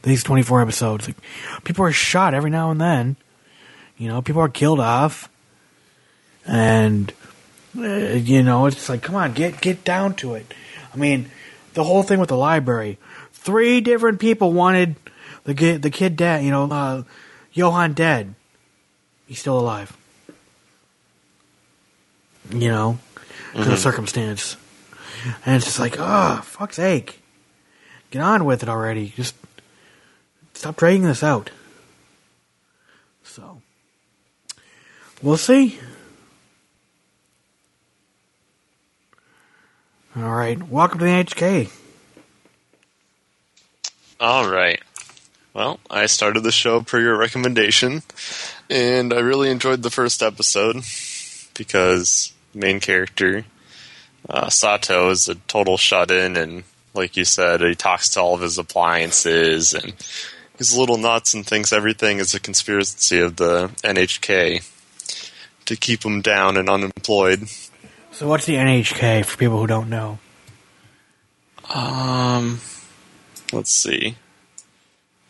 [0.02, 1.08] these 24 episodes.
[1.08, 1.16] Like,
[1.64, 3.16] people are shot every now and then.
[3.98, 5.28] You know, people are killed off,
[6.46, 7.12] and
[7.76, 10.52] Uh, you know, it's like, come on, get get down to it.
[10.92, 11.30] I mean,
[11.74, 12.98] the whole thing with the library.
[13.32, 14.96] Three different people wanted
[15.44, 16.44] the kid, the kid dead.
[16.44, 17.02] You know, uh,
[17.52, 18.34] Johan dead.
[19.26, 19.96] He's still alive.
[22.50, 22.98] You know,
[23.52, 23.82] because of mm-hmm.
[23.82, 24.56] circumstance,
[25.46, 27.22] and it's just like, oh, fuck's sake,
[28.10, 29.12] get on with it already.
[29.16, 29.34] Just
[30.52, 31.50] stop dragging this out.
[33.22, 33.62] So,
[35.22, 35.78] we'll see.
[40.14, 41.70] All right, welcome to the HK.
[44.20, 44.78] All right.
[45.54, 48.02] Well, I started the show per your recommendation,
[48.68, 50.82] and I really enjoyed the first episode
[51.54, 53.46] because main character
[54.28, 58.34] uh, Sato is a total shut in, and like you said, he talks to all
[58.34, 59.94] of his appliances, and
[60.58, 64.68] he's a little nuts and thinks everything is a conspiracy of the NHK
[65.64, 67.48] to keep him down and unemployed.
[68.22, 70.20] So, what's the NHK for people who don't know?
[71.68, 72.60] Um,
[73.52, 74.14] let's see.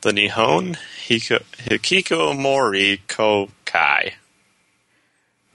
[0.02, 0.76] The Nihon
[1.06, 4.12] Hiko, Hikikomori Kokai.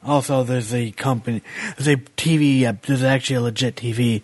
[0.04, 1.44] Also, there's a company,
[1.78, 4.24] there's a TV, uh, there's actually a legit TV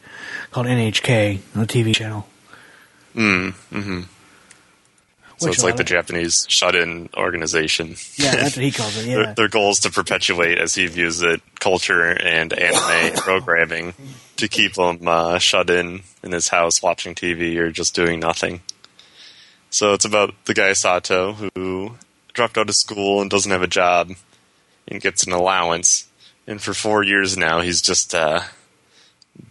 [0.50, 2.28] called NHK, a TV channel.
[3.14, 4.02] Mm, hmm
[5.44, 5.84] So Which it's like the.
[5.84, 7.96] Japanese shut-in organization.
[8.16, 9.06] Yeah, that's what he calls it.
[9.06, 13.94] their, Yeah, their goal is to perpetuate, as he views it, culture and anime programming
[14.38, 18.62] to keep him uh, shut in in his house watching TV or just doing nothing.
[19.70, 21.96] So it's about the guy Sato who
[22.32, 24.12] dropped out of school and doesn't have a job
[24.88, 26.08] and gets an allowance.
[26.48, 28.42] And for four years now, he's just uh,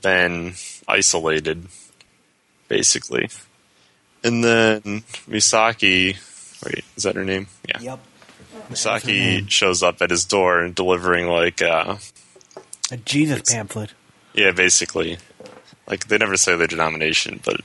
[0.01, 0.55] been
[0.89, 1.67] isolated,
[2.69, 3.29] basically.
[4.25, 4.81] And then
[5.29, 6.17] Misaki,
[6.65, 7.49] wait, is that her name?
[7.69, 7.81] Yeah.
[7.81, 8.01] Yep.
[8.71, 11.97] Misaki shows up at his door and delivering like uh
[12.91, 13.93] A Jesus pamphlet.
[14.35, 15.19] yeah, basically.
[15.87, 17.61] Like they never say their denomination, but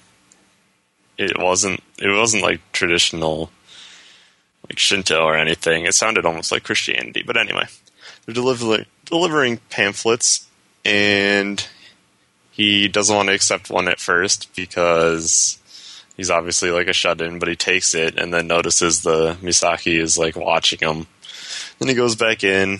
[1.17, 3.51] it wasn't it wasn't like traditional
[4.67, 5.85] like Shinto or anything.
[5.85, 7.23] It sounded almost like Christianity.
[7.25, 7.67] But anyway,
[8.25, 10.47] they're delivering delivering pamphlets
[10.83, 11.65] and
[12.51, 15.59] he doesn't want to accept one at first because
[16.17, 19.99] he's obviously like a shut in, but he takes it and then notices the Misaki
[19.99, 21.07] is like watching him.
[21.79, 22.79] Then he goes back in.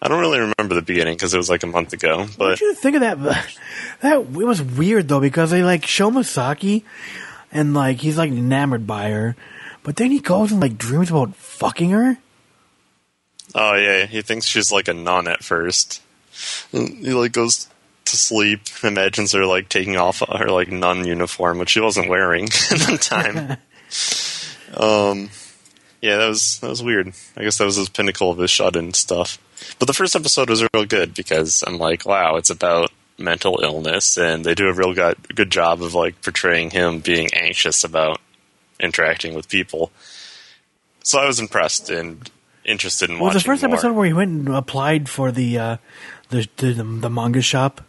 [0.00, 2.58] I don't really remember the beginning because it was like a month ago, What but
[2.58, 3.18] did you think of that?
[4.00, 6.84] That it was weird though because they like show Masaki,
[7.50, 9.34] and like he's like enamored by her,
[9.82, 12.16] but then he goes and like dreams about fucking her.
[13.56, 16.00] oh yeah, he thinks she's like a nun at first.
[16.72, 17.66] And he like goes
[18.10, 22.44] to sleep, imagines her like taking off her like nun uniform, which she wasn't wearing
[22.70, 23.56] at the time.
[24.76, 25.30] um,
[26.00, 27.12] yeah, that was that was weird.
[27.36, 29.38] I guess that was his pinnacle of his shut-in stuff.
[29.78, 34.16] But the first episode was real good because I'm like, wow, it's about mental illness,
[34.16, 38.20] and they do a real good good job of like portraying him being anxious about
[38.78, 39.90] interacting with people.
[41.02, 42.30] So I was impressed and
[42.64, 43.72] interested in Was watching the first more.
[43.72, 45.76] episode where he went and applied for the uh,
[46.28, 47.80] the, the the manga shop?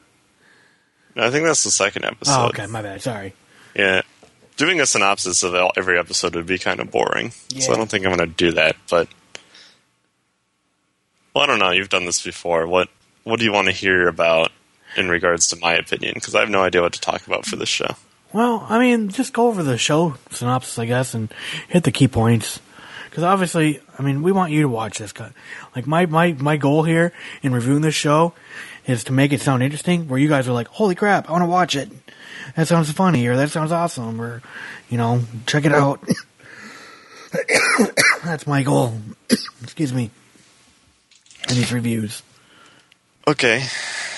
[1.15, 2.33] I think that's the second episode.
[2.33, 3.01] Oh, okay, my bad.
[3.01, 3.33] Sorry.
[3.75, 4.01] Yeah.
[4.57, 7.31] Doing a synopsis of every episode would be kind of boring.
[7.59, 8.75] So I don't think I'm going to do that.
[8.89, 9.07] But,
[11.33, 11.71] well, I don't know.
[11.71, 12.67] You've done this before.
[12.67, 12.89] What
[13.23, 14.51] What do you want to hear about
[14.97, 16.13] in regards to my opinion?
[16.15, 17.95] Because I have no idea what to talk about for this show.
[18.33, 21.31] Well, I mean, just go over the show synopsis, I guess, and
[21.67, 22.59] hit the key points.
[23.09, 25.13] Because obviously, I mean, we want you to watch this.
[25.75, 28.33] Like my my my goal here in reviewing this show
[28.87, 30.07] is to make it sound interesting.
[30.07, 31.89] Where you guys are like, "Holy crap, I want to watch it."
[32.55, 34.41] That sounds funny, or that sounds awesome, or
[34.89, 36.03] you know, check it out.
[38.23, 38.97] That's my goal.
[39.63, 40.09] Excuse me.
[41.49, 42.23] In these reviews.
[43.27, 43.61] Okay.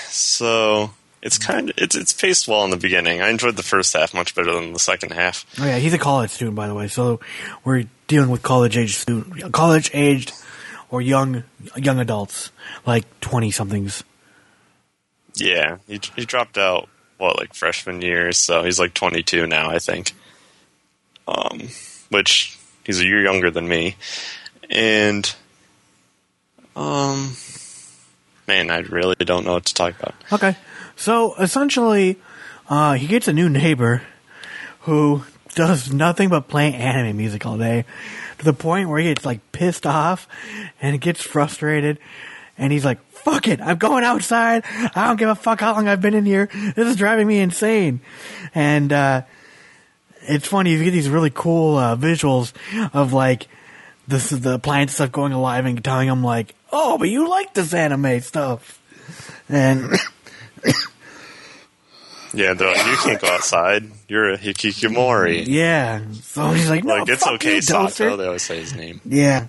[0.08, 0.90] So.
[1.24, 3.22] It's kind of it's it's paced well in the beginning.
[3.22, 5.46] I enjoyed the first half much better than the second half.
[5.60, 6.88] Oh yeah, he's a college student, by the way.
[6.88, 7.20] So
[7.62, 10.32] we're dealing with college aged student, college aged
[10.90, 11.44] or young
[11.76, 12.50] young adults,
[12.84, 14.02] like twenty somethings.
[15.34, 19.78] Yeah, he he dropped out what like freshman year, so he's like 22 now, I
[19.78, 20.12] think.
[21.26, 21.68] Um,
[22.10, 23.96] which he's a year younger than me,
[24.68, 25.32] and
[26.74, 27.36] um,
[28.48, 30.14] man, I really don't know what to talk about.
[30.32, 30.56] Okay,
[30.96, 32.18] so essentially,
[32.68, 34.02] uh, he gets a new neighbor
[34.80, 35.22] who
[35.54, 37.84] does nothing but play anime music all day,
[38.38, 40.26] to the point where he gets like pissed off
[40.80, 41.98] and gets frustrated,
[42.58, 44.64] and he's like, "Fuck it, I'm going outside.
[44.66, 46.48] I don't give a fuck how long I've been in here.
[46.52, 48.00] This is driving me insane."
[48.54, 49.22] And uh,
[50.22, 52.52] it's funny you get these really cool uh, visuals
[52.92, 53.48] of like
[54.08, 57.74] this the appliance stuff going alive and telling him like, "Oh, but you like this
[57.74, 58.80] anime stuff,"
[59.48, 59.90] and.
[62.34, 63.84] Yeah, they're like, you can't go outside.
[64.08, 65.44] You're a hikikomori.
[65.46, 66.00] Yeah.
[66.22, 68.16] So he's like, no, Like it's okay, you, Sato.
[68.16, 69.00] They always say his name.
[69.04, 69.48] Yeah.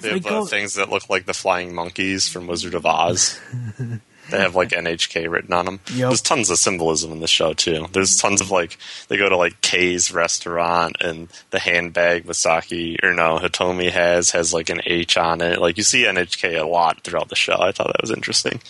[0.00, 3.38] They have uh, things that look like the flying monkeys from Wizard of Oz.
[4.30, 5.80] they have like NHK written on them.
[5.94, 6.08] Yep.
[6.08, 7.86] There's tons of symbolism in the show too.
[7.92, 8.78] There's tons of like
[9.08, 14.52] they go to like K's restaurant and the handbag Masaki or no Hitomi has has
[14.54, 15.60] like an H on it.
[15.60, 17.56] Like you see NHK a lot throughout the show.
[17.58, 18.60] I thought that was interesting.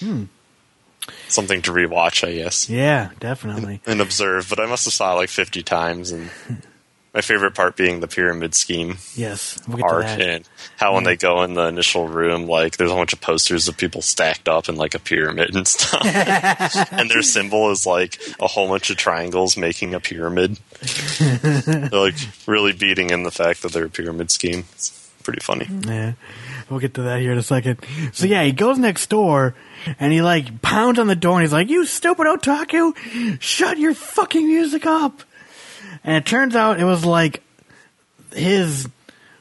[1.29, 3.81] Something to rewatch, I guess Yeah, definitely.
[3.87, 6.11] and observe, but I must have saw it like 50 times.
[6.13, 6.31] And
[7.13, 9.59] my favorite part being the pyramid scheme Yes.
[9.67, 10.21] We'll get art to that.
[10.21, 13.67] and how when they go in the initial room, like there's a bunch of posters
[13.69, 16.03] of people stacked up in like a pyramid and stuff.
[16.93, 20.59] and their symbol is like a whole bunch of triangles making a pyramid.
[21.19, 22.15] they're like
[22.47, 24.65] really beating in the fact that they're a pyramid scheme.
[24.73, 25.67] It's pretty funny.
[25.87, 26.13] Yeah.
[26.71, 27.79] We'll get to that here in a second.
[28.13, 29.55] So yeah, he goes next door
[29.99, 32.95] and he like pounds on the door and he's like, you stupid otaku,
[33.41, 35.23] shut your fucking music up.
[36.05, 37.43] And it turns out it was like
[38.33, 38.89] his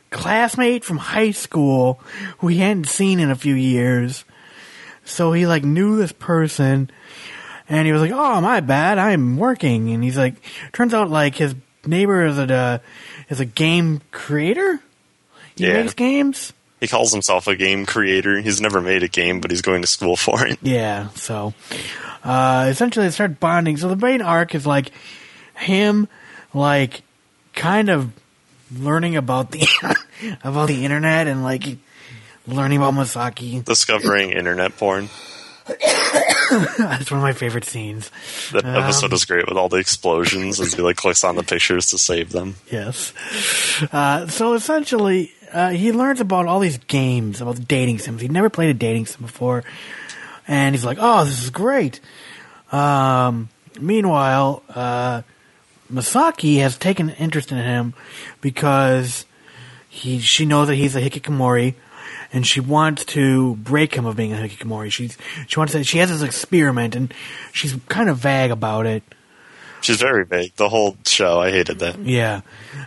[0.10, 2.00] classmate from high school
[2.40, 4.26] who he hadn't seen in a few years.
[5.06, 6.90] So he like knew this person,
[7.68, 10.36] and he was like, "Oh, my bad, I'm working." And he's like,
[10.74, 11.56] turns out like his
[11.86, 12.78] neighbor is a uh,
[13.30, 14.80] is a game creator.
[15.56, 15.82] He Yeah.
[15.82, 16.54] makes games.
[16.80, 18.40] He calls himself a game creator.
[18.40, 20.60] He's never made a game, but he's going to school for it.
[20.62, 21.54] Yeah, so
[22.24, 23.78] uh, essentially they start bonding.
[23.78, 24.92] So the main arc is like
[25.58, 26.08] him,
[26.54, 27.02] like
[27.54, 28.12] kind of
[28.76, 29.68] learning about the
[30.44, 31.64] about the internet and like
[32.48, 33.64] learning about Masaki.
[33.64, 35.10] Discovering internet porn.
[35.70, 38.10] That's one of my favorite scenes.
[38.54, 41.44] That Um, episode is great with all the explosions as he like clicks on the
[41.44, 42.56] pictures to save them.
[42.72, 43.14] Yes.
[43.92, 48.22] Uh, so essentially, uh, he learns about all these games, about dating sims.
[48.22, 49.64] He'd never played a dating sim before.
[50.48, 52.00] And he's like, oh, this is great.
[52.72, 55.22] Um, meanwhile, uh,
[55.92, 57.94] Masaki has taken an interest in him
[58.42, 59.26] because
[59.90, 61.76] he she knows that he's a hikikomori
[62.32, 64.92] and she wants to break him of being a hikikomori.
[64.92, 65.18] She's
[65.48, 67.14] she wants to, she has this experiment and
[67.52, 69.04] she's kind of vague about it.
[69.82, 70.56] She's very vague.
[70.56, 72.00] The whole show, I hated that.
[72.00, 72.42] Yeah.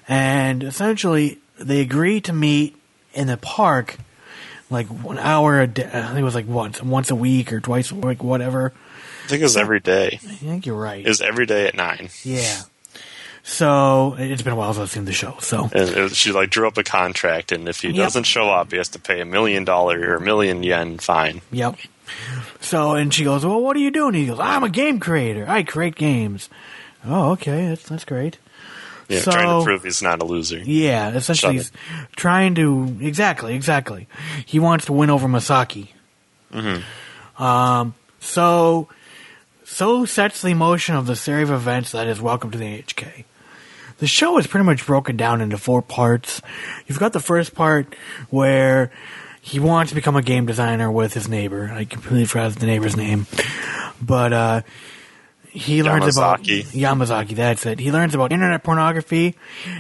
[0.07, 2.76] And essentially, they agree to meet
[3.14, 3.96] in the park
[4.70, 5.86] like one hour a day.
[5.86, 8.72] I think it was like once, once a week or twice a week, whatever.
[9.24, 10.18] I think it was every day.
[10.22, 11.05] I think you're right.
[11.05, 12.11] It was every day at nine.
[12.24, 12.62] yeah.
[13.45, 15.36] So it's been a while since I've seen the show.
[15.40, 17.97] So And she like drew up a contract, and if he Yep.
[17.97, 21.40] doesn't show up, he has to pay a million dollar or a million yen fine.
[21.51, 21.76] Yep.
[22.61, 25.45] So and she goes, "Well, what are you doing?" He goes, "I'm a game creator.
[25.49, 26.49] I create games."
[27.05, 28.38] Oh, okay, that's that's great.
[29.09, 30.59] Yeah, So- trying to prove he's not a loser.
[30.59, 31.72] Yeah, essentially, he's
[32.16, 34.07] trying to exactly, exactly.
[34.47, 35.88] He wants to win over Masaki.
[37.38, 38.88] Um, so,
[39.64, 43.24] so sets the emotion of the series of events that is Welcome to the HK.
[44.03, 46.42] The show is pretty much broken down into four parts.
[46.88, 47.94] You've got the first part
[48.30, 48.90] where
[49.40, 51.70] he wants to become a game designer with his neighbor.
[51.72, 53.28] I completely forgot the neighbor's name,
[54.03, 54.62] but uh,
[55.44, 56.64] he learns about Yamazaki.
[56.64, 57.36] Yamazaki.
[57.36, 57.78] That's it.
[57.78, 59.36] He learns about internet pornography,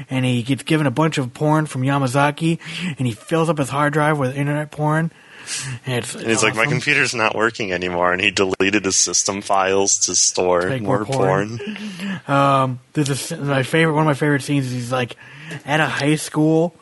[0.08, 2.60] and he gets given a bunch of porn from Yamazaki,
[2.96, 5.10] and he fills up his hard drive with internet porn.
[5.86, 10.14] And, he's like, my computer's not working anymore, and he deleted his system files to
[10.14, 11.58] store Make more, more porn.
[11.58, 12.20] porn.
[12.28, 13.94] Um, there's a, s- my favorite.
[13.94, 15.16] One of my favorite scenes is he's like
[15.64, 16.74] at a high school,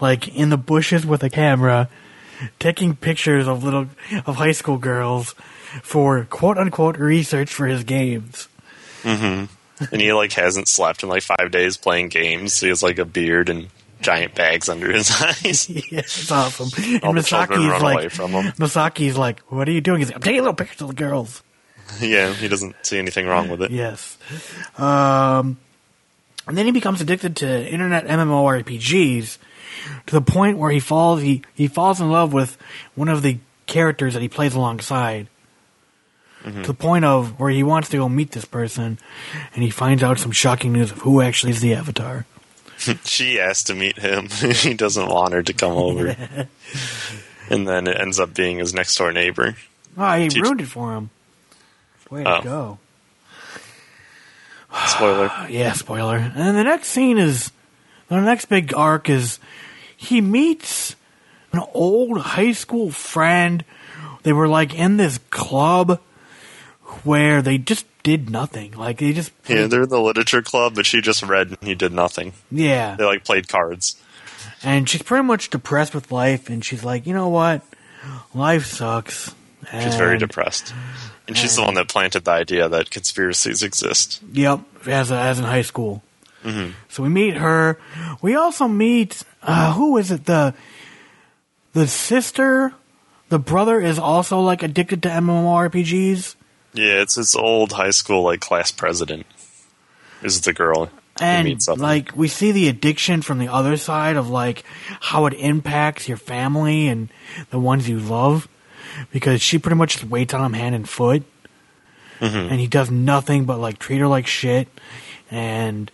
[0.00, 1.88] like in the bushes with a camera,
[2.58, 3.86] taking pictures of little
[4.26, 5.34] of high school girls
[5.82, 8.48] for quote unquote research for his games.
[9.04, 9.48] and
[9.90, 12.60] he like hasn't slept in like five days playing games.
[12.60, 13.68] He has like a beard and
[14.02, 15.68] giant bags under his eyes.
[15.70, 16.70] yeah, it's awesome.
[16.94, 18.52] And All Masaki's like, away from him.
[18.52, 20.94] Masaki's like, "What are you doing?" He's like, "I'm taking a little pictures of the
[20.94, 21.42] girls."
[22.00, 23.70] yeah, he doesn't see anything wrong with it.
[23.70, 24.16] Yes.
[24.78, 25.58] Um,
[26.46, 29.38] and then he becomes addicted to internet MMORPGs
[30.06, 32.56] to the point where he falls he, he falls in love with
[32.94, 35.28] one of the characters that he plays alongside.
[36.44, 38.98] To the point of where he wants to go meet this person,
[39.54, 42.26] and he finds out some shocking news of who actually is the avatar.
[43.04, 44.28] She asked to meet him.
[44.30, 46.08] he doesn't want her to come over.
[47.50, 49.56] and then it ends up being his next door neighbor.
[49.96, 51.10] Oh, he Teach- ruined it for him.
[52.10, 52.36] Way Oh.
[52.38, 52.78] to go.
[54.86, 55.30] Spoiler.
[55.50, 56.16] Yeah, spoiler.
[56.16, 57.52] And then the next scene is
[58.08, 59.38] the next big arc is
[59.96, 60.96] he meets
[61.52, 63.64] an old high school friend.
[64.22, 66.00] They were like in this club
[67.04, 68.72] where they just did nothing.
[68.72, 71.74] Like they just Yeah, they're in the literature club, but she just read and he
[71.74, 72.32] did nothing.
[72.50, 72.96] yeah.
[72.96, 73.96] They like played cards.
[74.64, 77.62] And she's pretty much depressed with life and she's like, "You know what?
[78.34, 79.34] Life sucks."
[79.70, 80.74] She's very depressed.
[81.28, 84.20] And she's the one that planted the idea that conspiracies exist.
[84.32, 86.02] Yep, as as in high school.
[86.88, 87.78] So we meet her.
[88.20, 90.24] We also meet uh, who is it?
[90.26, 90.54] The
[91.72, 92.72] the sister,
[93.28, 96.34] the brother is also like addicted to MMORPGs,
[96.74, 99.26] Yeah, it's his old high school like class president.
[100.22, 100.88] Is the girl
[101.20, 104.64] and like we see the addiction from the other side of like
[105.00, 107.10] how it impacts your family and
[107.50, 108.48] the ones you love,
[109.12, 111.22] because she pretty much just waits on him hand and foot,
[112.50, 114.68] and he does nothing but like treat her like shit,
[115.30, 115.90] and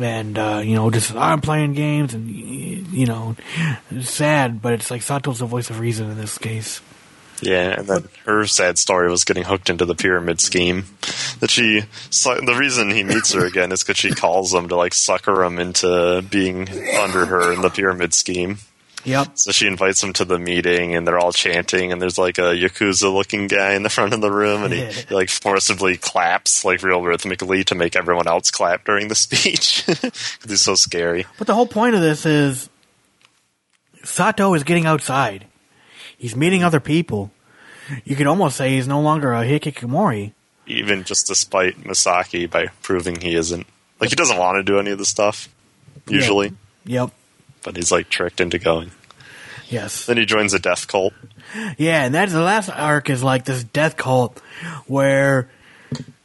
[0.00, 3.36] and uh, you know just I'm playing games and you know
[3.90, 6.80] it's sad, but it's like Sato's the voice of reason in this case.
[7.42, 10.84] Yeah, and then her sad story was getting hooked into the pyramid scheme.
[11.40, 11.80] That she,
[12.10, 15.58] the reason he meets her again is because she calls him to like sucker him
[15.58, 16.68] into being
[17.00, 18.58] under her in the pyramid scheme.
[19.04, 19.32] Yep.
[19.34, 22.54] So she invites him to the meeting, and they're all chanting, and there's like a
[22.54, 26.84] yakuza-looking guy in the front of the room, and he, he like forcibly claps like
[26.84, 29.82] real rhythmically to make everyone else clap during the speech.
[29.86, 31.26] 'Cause he's so scary.
[31.38, 32.70] But the whole point of this is
[34.04, 35.46] Sato is getting outside.
[36.22, 37.32] He's meeting other people.
[38.04, 40.30] You could almost say he's no longer a hikikomori.
[40.68, 43.66] Even just despite Misaki by proving he isn't.
[43.98, 45.48] Like he doesn't want to do any of the stuff
[46.08, 46.52] usually,
[46.84, 47.10] Yep.
[47.64, 48.92] but he's like tricked into going.
[49.68, 50.06] Yes.
[50.06, 51.12] Then he joins a death cult.
[51.76, 54.38] Yeah, and that's the last arc is like this death cult
[54.86, 55.50] where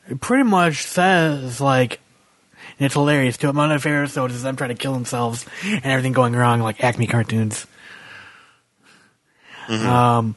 [0.08, 2.00] it pretty much says like
[2.78, 3.48] and it's hilarious too.
[3.48, 6.60] One of my favorite episodes is them trying to kill themselves and everything going wrong
[6.62, 7.66] like Acme cartoons.
[9.70, 10.36] Um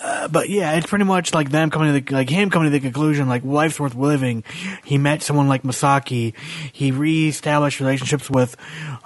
[0.00, 2.70] uh, but yeah, it's pretty much like them coming to the like him coming to
[2.70, 4.44] the conclusion like life's worth living.
[4.84, 6.34] He met someone like Misaki.
[6.72, 8.56] He reestablished relationships with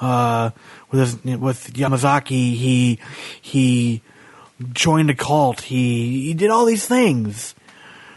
[0.01, 0.51] uh
[0.91, 2.55] with his, with Yamazaki.
[2.55, 2.99] He
[3.41, 4.03] he
[4.73, 5.63] joined a cult.
[5.63, 7.55] He he did all these things.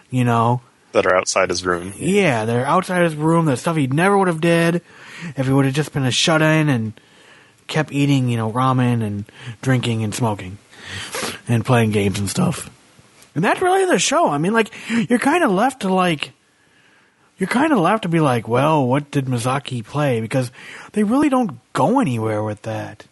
[0.10, 0.62] You know,
[0.92, 1.94] that are outside his room.
[1.98, 3.46] yeah, they're outside his room.
[3.46, 4.82] The stuff he never would have did
[5.38, 6.94] if he would have just been a shut in and
[7.68, 9.26] kept eating, you know, ramen and
[9.62, 10.58] drinking and smoking
[11.48, 12.70] and playing games and stuff.
[13.36, 14.30] And that's really the show.
[14.30, 14.72] I mean, like
[15.10, 16.32] you're kind of left to like
[17.38, 20.22] you're kind of left to be like, well, what did Misaki play?
[20.22, 20.52] Because
[20.94, 23.06] they really don't go anywhere with that.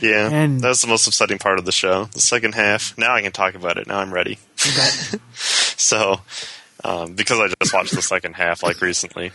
[0.00, 2.04] Yeah, And- that's the most upsetting part of the show.
[2.06, 2.96] The second half.
[2.98, 3.86] Now I can talk about it.
[3.86, 4.38] Now I'm ready.
[5.32, 6.20] so,
[6.82, 9.32] um, because I just watched the second half like recently,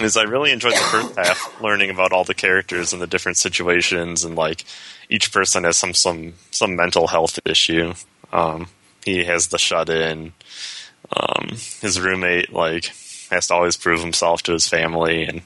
[0.00, 3.38] is I really enjoyed the first half, learning about all the characters and the different
[3.38, 4.64] situations, and like
[5.08, 7.94] each person has some some some mental health issue.
[8.32, 8.68] Um,
[9.04, 10.32] he has the shut in.
[11.16, 11.48] Um,
[11.80, 12.92] his roommate like
[13.30, 15.42] has to always prove himself to his family and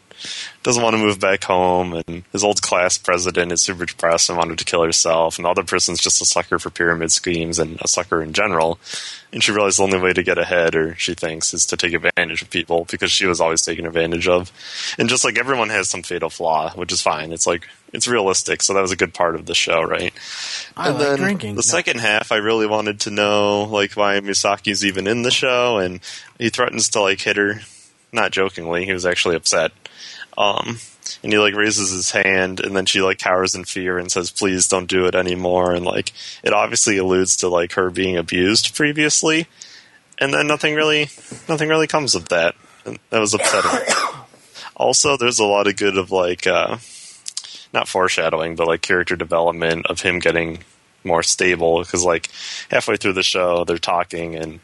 [0.63, 4.39] doesn't want to move back home and his old class president is super depressed and
[4.39, 7.79] wanted to kill herself and the other person's just a sucker for pyramid schemes and
[7.83, 8.79] a sucker in general
[9.33, 11.93] and she realized the only way to get ahead or she thinks is to take
[11.93, 14.51] advantage of people because she was always taken advantage of
[14.99, 18.63] and just like everyone has some fatal flaw which is fine it's like it's realistic
[18.63, 20.13] so that was a good part of the show right
[20.77, 21.51] I and like then drinking.
[21.55, 21.63] the No.
[21.63, 26.01] second half, I really wanted to know like why Misaki's even in the show, and
[26.39, 27.61] he threatens to like hit her,
[28.13, 28.85] not jokingly.
[28.85, 29.71] He was actually upset.
[30.37, 30.79] Um,
[31.23, 34.31] and he like raises his hand, and then she like cowers in fear and says,
[34.31, 36.13] "Please don't do it anymore." And like
[36.43, 39.47] it obviously alludes to like her being abused previously,
[40.19, 41.09] and then nothing really,
[41.49, 42.55] nothing really comes of that.
[42.85, 43.95] And that was upsetting.
[44.77, 46.47] also, there's a lot of good of like.
[46.47, 46.79] uh
[47.75, 50.61] not foreshadowing, but like character development of him getting
[51.03, 51.81] more stable.
[51.81, 52.31] Because like
[52.71, 54.61] halfway through the show, they're talking and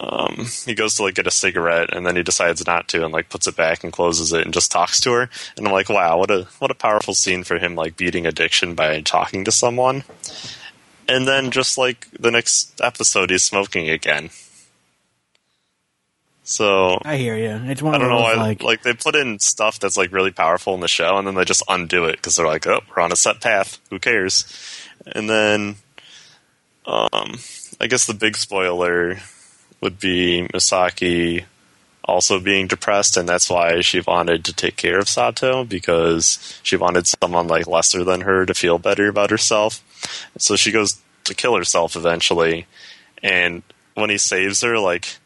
[0.00, 3.12] um, he goes to like get a cigarette and then he decides not to and
[3.12, 5.30] like puts it back and closes it and just talks to her.
[5.56, 8.74] And I'm like, wow, what a what a powerful scene for him like beating addiction
[8.74, 10.04] by talking to someone.
[11.08, 14.30] And then just like the next episode, he's smoking again.
[16.44, 17.70] So I hear you.
[17.70, 18.34] It's one I don't know why.
[18.34, 21.34] like, Like, they put in stuff that's like really powerful in the show, and then
[21.34, 23.78] they just undo it because they're like, "Oh, we're on a set path.
[23.90, 24.46] Who cares?"
[25.06, 25.76] And then,
[26.86, 27.38] um,
[27.78, 29.18] I guess the big spoiler
[29.80, 31.44] would be Misaki
[32.04, 36.76] also being depressed, and that's why she wanted to take care of Sato because she
[36.76, 39.84] wanted someone like lesser than her to feel better about herself.
[40.38, 42.66] So she goes to kill herself eventually,
[43.22, 43.62] and
[43.94, 45.18] when he saves her, like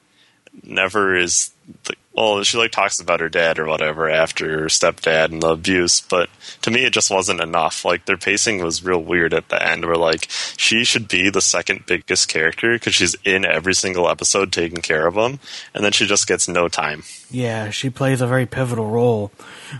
[0.64, 1.52] never is
[1.84, 5.48] the, well she like talks about her dad or whatever after her stepdad and the
[5.48, 6.28] abuse but
[6.60, 7.84] to me it just wasn't enough.
[7.84, 11.40] Like their pacing was real weird at the end where like she should be the
[11.40, 15.38] second biggest character because she's in every single episode taking care of them
[15.74, 17.02] and then she just gets no time.
[17.30, 19.32] Yeah, she plays a very pivotal role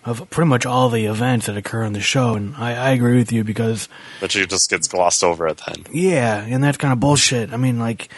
[0.04, 3.18] of pretty much all the events that occur in the show, and I, I agree
[3.18, 3.88] with you because
[4.20, 5.88] but she just gets glossed over at the end.
[5.92, 7.52] Yeah, and that's kind of bullshit.
[7.52, 8.08] I mean, like,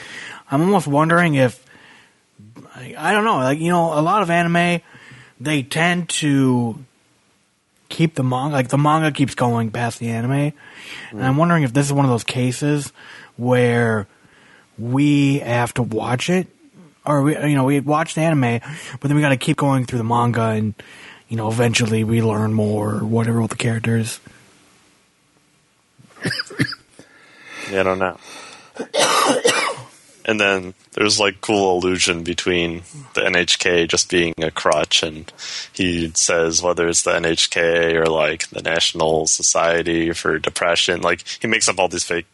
[0.50, 1.63] I'm almost wondering if
[2.74, 4.80] I, I don't know, like you know, a lot of anime
[5.40, 6.78] they tend to
[7.88, 10.52] keep the manga, like the manga keeps going past the anime,
[11.10, 12.92] and I'm wondering if this is one of those cases
[13.36, 14.06] where
[14.78, 16.48] we have to watch it,
[17.04, 18.60] or we, you know, we watch the anime,
[19.00, 20.74] but then we got to keep going through the manga, and
[21.28, 24.20] you know, eventually we learn more or whatever with the characters.
[27.70, 28.18] Yeah, I don't know.
[30.24, 32.82] And then there's like cool illusion between
[33.14, 35.32] the NHK just being a crutch, and
[35.72, 41.46] he says whether it's the NHK or like the National Society for Depression, like he
[41.46, 42.26] makes up all these fake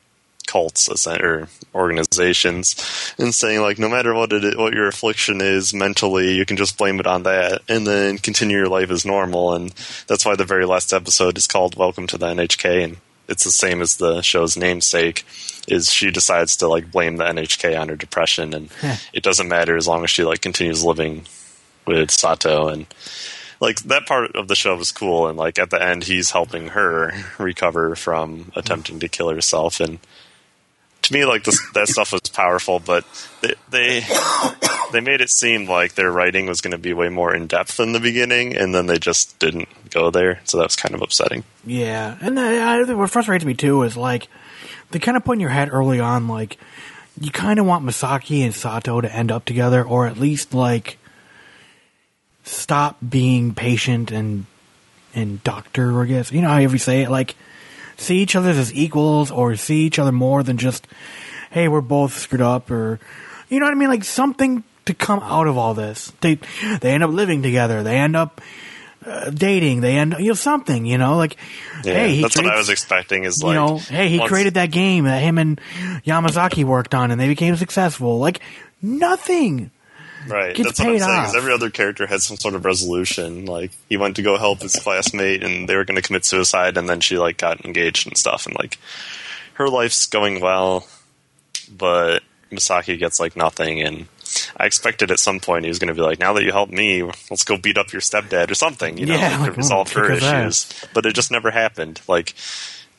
[0.46, 6.34] cults or organizations and saying like no matter what it what your affliction is mentally
[6.34, 9.54] you can just blame it on that and then continue your life as normal.
[9.54, 9.70] And
[10.08, 12.96] that's why the very last episode is called welcome to the NHK and
[13.30, 15.24] it's the same as the show's namesake.
[15.68, 18.70] Is she decides to like blame the NHK on her depression, and
[19.12, 21.26] it doesn't matter as long as she like continues living
[21.86, 22.86] with Sato and
[23.60, 26.68] like that part of the show was cool and like at the end he's helping
[26.68, 29.98] her recover from attempting to kill herself and
[31.02, 33.04] to me like this, that stuff was powerful but
[33.42, 34.04] they, they
[34.92, 37.80] they made it seem like their writing was going to be way more in depth
[37.80, 41.02] in the beginning and then they just didn't go there so that was kind of
[41.02, 44.28] upsetting Yeah, and what frustrates me too is like
[44.90, 46.58] they kind of put in your head early on like
[47.20, 50.98] you kind of want Misaki and Sato to end up together, or at least like
[52.44, 54.46] stop being patient and
[55.14, 56.00] and doctor.
[56.00, 57.10] I guess you know however you say it.
[57.10, 57.36] Like
[57.96, 60.86] see each other as equals, or see each other more than just
[61.50, 62.98] hey we're both screwed up, or
[63.50, 63.90] you know what I mean.
[63.90, 66.12] Like something to come out of all this.
[66.22, 66.36] They
[66.80, 67.82] they end up living together.
[67.82, 68.40] They end up
[69.04, 69.80] uh, dating.
[69.80, 70.84] They end you know something.
[70.84, 71.36] You know like
[71.84, 74.54] yeah, hey he that's what i was expecting is you know, hey, he once- created
[74.54, 75.60] that game that him and
[76.04, 78.18] Yamazaki worked on, and they became successful.
[78.18, 78.40] Like
[78.82, 79.70] nothing.
[80.28, 80.54] Right.
[80.54, 81.24] gets That's what I'm saying.
[81.24, 83.46] Is every other character had some sort of resolution.
[83.46, 86.76] Like he went to go help his classmate, and they were going to commit suicide,
[86.76, 88.78] and then she like got engaged and stuff, and like
[89.54, 90.86] her life's going well,
[91.74, 94.08] but Misaki gets like nothing, and
[94.56, 96.72] I expected at some point he was going to be like, "Now that you helped
[96.72, 99.56] me, let's go beat up your stepdad or something," you know, Yeah, like, like, to
[99.56, 100.86] resolve her his issues.
[100.94, 102.00] But it just never happened.
[102.08, 102.34] Like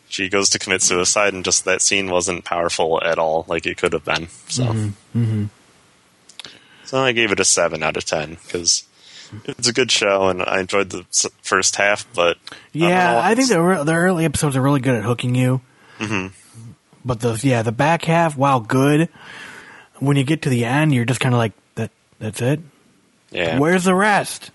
[0.09, 3.77] she goes to commit suicide, and just that scene wasn't powerful at all, like it
[3.77, 4.27] could have been.
[4.47, 4.65] So.
[4.65, 5.45] Mm-hmm.
[6.85, 8.83] So I gave it a seven out of ten because
[9.45, 11.05] it's a good show and I enjoyed the
[11.41, 12.05] first half.
[12.13, 12.37] But
[12.73, 15.61] Yeah, know, I, think the re- the early episodes are really good at hooking you.
[15.99, 16.35] Mm-hmm.
[17.03, 19.09] But the yeah, the back half, while good,
[20.01, 21.91] when you get to the end, you're just kind of like that.
[22.19, 22.59] That's it.
[23.31, 24.51] yeah, Where's the rest?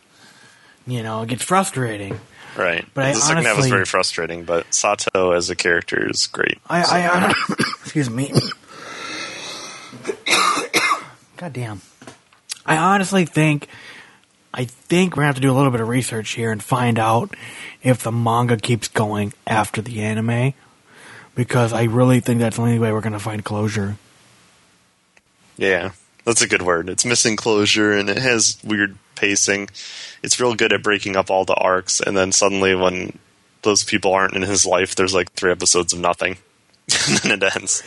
[0.87, 2.21] You know, it gets frustrating.
[2.57, 2.85] right.
[2.95, 6.59] but I the second half was very frustrating, but Sato as a character is great.
[6.69, 7.35] I, I, I
[7.81, 8.33] excuse me.
[11.37, 11.81] God damn.
[12.65, 13.69] I honestly think,
[14.53, 16.99] I think we're gonna have to do a little bit of research here and find
[16.99, 17.35] out
[17.83, 20.55] if the manga keeps going after the anime,
[21.35, 23.97] because I really think that's the only way we're gonna find closure.
[25.57, 25.93] Yeah,
[26.25, 26.89] that's a good word.
[26.91, 29.69] It's missing closure and it has weird pacing.
[30.23, 33.19] It's real good at breaking up all the arcs, and then suddenly when
[33.63, 36.37] those people aren't in his life, there's like three episodes of nothing,
[37.09, 37.83] and then it ends.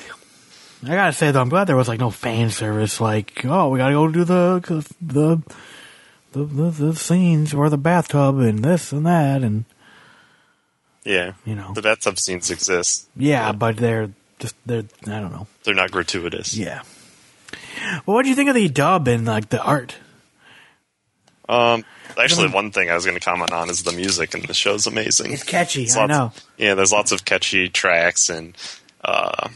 [0.83, 3.01] I gotta say though, I'm glad there was like no fan service.
[3.01, 4.59] Like, oh, we gotta go do the
[5.01, 5.41] the
[6.31, 9.65] the the, the scenes or the bathtub and this and that and
[11.03, 11.73] Yeah, You know.
[11.73, 13.07] the bathtub scenes exist.
[13.15, 15.47] yeah, but they're just they're I don't know.
[15.63, 16.55] They're not gratuitous.
[16.55, 16.81] Yeah.
[18.05, 19.95] Well, what do you think of the dub and like the art?
[21.47, 21.83] Um,
[22.17, 24.85] actually, one thing I was going to comment on is the music, and the show's
[24.85, 25.33] amazing.
[25.33, 25.81] It's catchy.
[25.85, 26.31] There's I lots- know.
[26.57, 28.55] Yeah, there's lots of catchy tracks and
[29.03, 29.49] uh,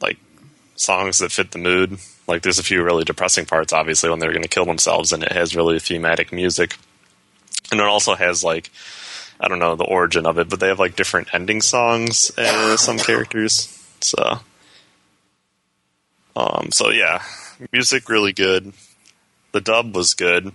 [0.00, 0.18] like
[0.76, 1.98] songs that fit the mood.
[2.26, 5.22] Like, there's a few really depressing parts, obviously, when they're going to kill themselves, and
[5.22, 6.76] it has really thematic music.
[7.70, 8.70] And it also has like
[9.40, 12.78] I don't know the origin of it, but they have like different ending songs and
[12.80, 13.74] some characters.
[14.00, 14.40] So,
[16.34, 17.22] um, so yeah,
[17.72, 18.72] music really good.
[19.52, 20.52] The dub was good,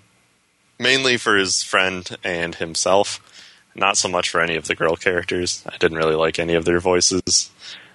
[0.79, 3.19] mainly for his friend and himself.
[3.75, 5.63] Not so much for any of the girl characters.
[5.67, 7.49] I didn't really like any of their voices,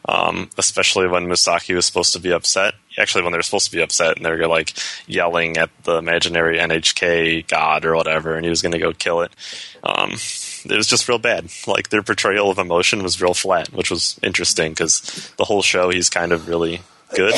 [0.08, 2.74] um, especially when Misaki was supposed to be upset.
[2.98, 4.74] Actually, when they were supposed to be upset and they were like
[5.06, 9.20] yelling at the imaginary NHK god or whatever, and he was going to go kill
[9.20, 9.30] it.
[9.84, 10.14] Um,
[10.64, 11.48] it was just real bad.
[11.68, 15.90] Like their portrayal of emotion was real flat, which was interesting because the whole show
[15.90, 16.80] he's kind of really
[17.14, 17.34] good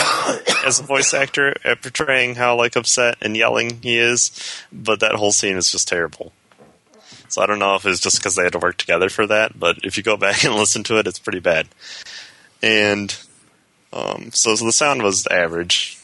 [0.64, 4.30] as a voice actor at portraying how like upset and yelling he is,
[4.72, 6.32] but that whole scene is just terrible.
[7.28, 9.58] So I don't know if it's just because they had to work together for that,
[9.58, 11.68] but if you go back and listen to it, it's pretty bad.
[12.62, 13.16] And
[13.92, 15.98] um, so, so the sound was average.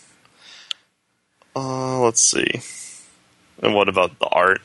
[1.55, 2.60] Uh, let's see.
[3.62, 4.60] And what about the art?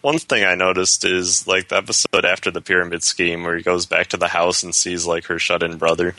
[0.00, 3.84] One thing I noticed is like the episode after the pyramid scheme where he goes
[3.84, 6.14] back to the house and sees like her shut-in brother.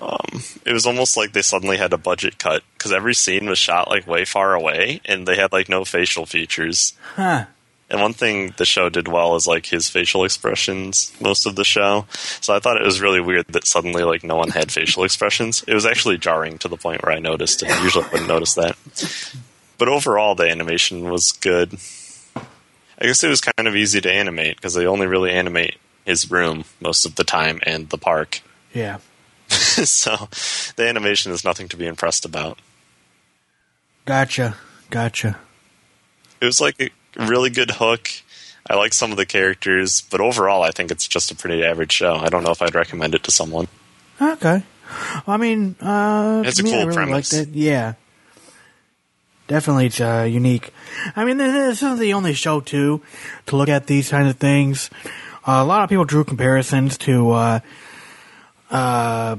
[0.00, 3.58] Um, it was almost like they suddenly had a budget cut because every scene was
[3.58, 6.94] shot like way far away and they had like no facial features.
[7.14, 7.46] Huh.
[7.88, 11.64] And one thing the show did well is like his facial expressions most of the
[11.64, 12.06] show.
[12.40, 15.62] So I thought it was really weird that suddenly like no one had facial expressions.
[15.68, 18.76] It was actually jarring to the point where I noticed and usually wouldn't notice that.
[19.78, 21.78] But overall the animation was good.
[23.00, 26.30] I guess it was kind of easy to animate because they only really animate his
[26.30, 28.40] room most of the time and the park.
[28.74, 28.98] Yeah.
[29.48, 30.16] so
[30.76, 32.58] the animation is nothing to be impressed about.
[34.04, 34.56] Gotcha.
[34.90, 35.38] Gotcha.
[36.40, 36.90] it was like a
[37.26, 38.10] really good hook.
[38.68, 41.92] I like some of the characters, but overall, I think it's just a pretty average
[41.92, 42.14] show.
[42.16, 43.68] I don't know if I'd recommend it to someone.
[44.20, 44.62] Okay.
[45.26, 47.32] I mean, uh, It's a me, I cool really premise.
[47.32, 47.54] liked it.
[47.54, 47.94] Yeah.
[49.46, 50.72] Definitely, it's uh, unique.
[51.14, 53.02] I mean, this isn't the only show too
[53.46, 54.88] to look at these kinds of things.
[55.46, 57.60] Uh, a lot of people drew comparisons to uh,
[58.70, 59.36] uh,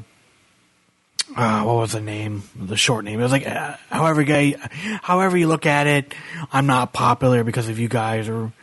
[1.36, 2.44] uh, what was the name?
[2.56, 3.19] The short name.
[3.19, 4.56] It was like, uh, however, gay,
[5.02, 6.14] however you look at it,
[6.53, 8.53] I'm not popular because of you guys, or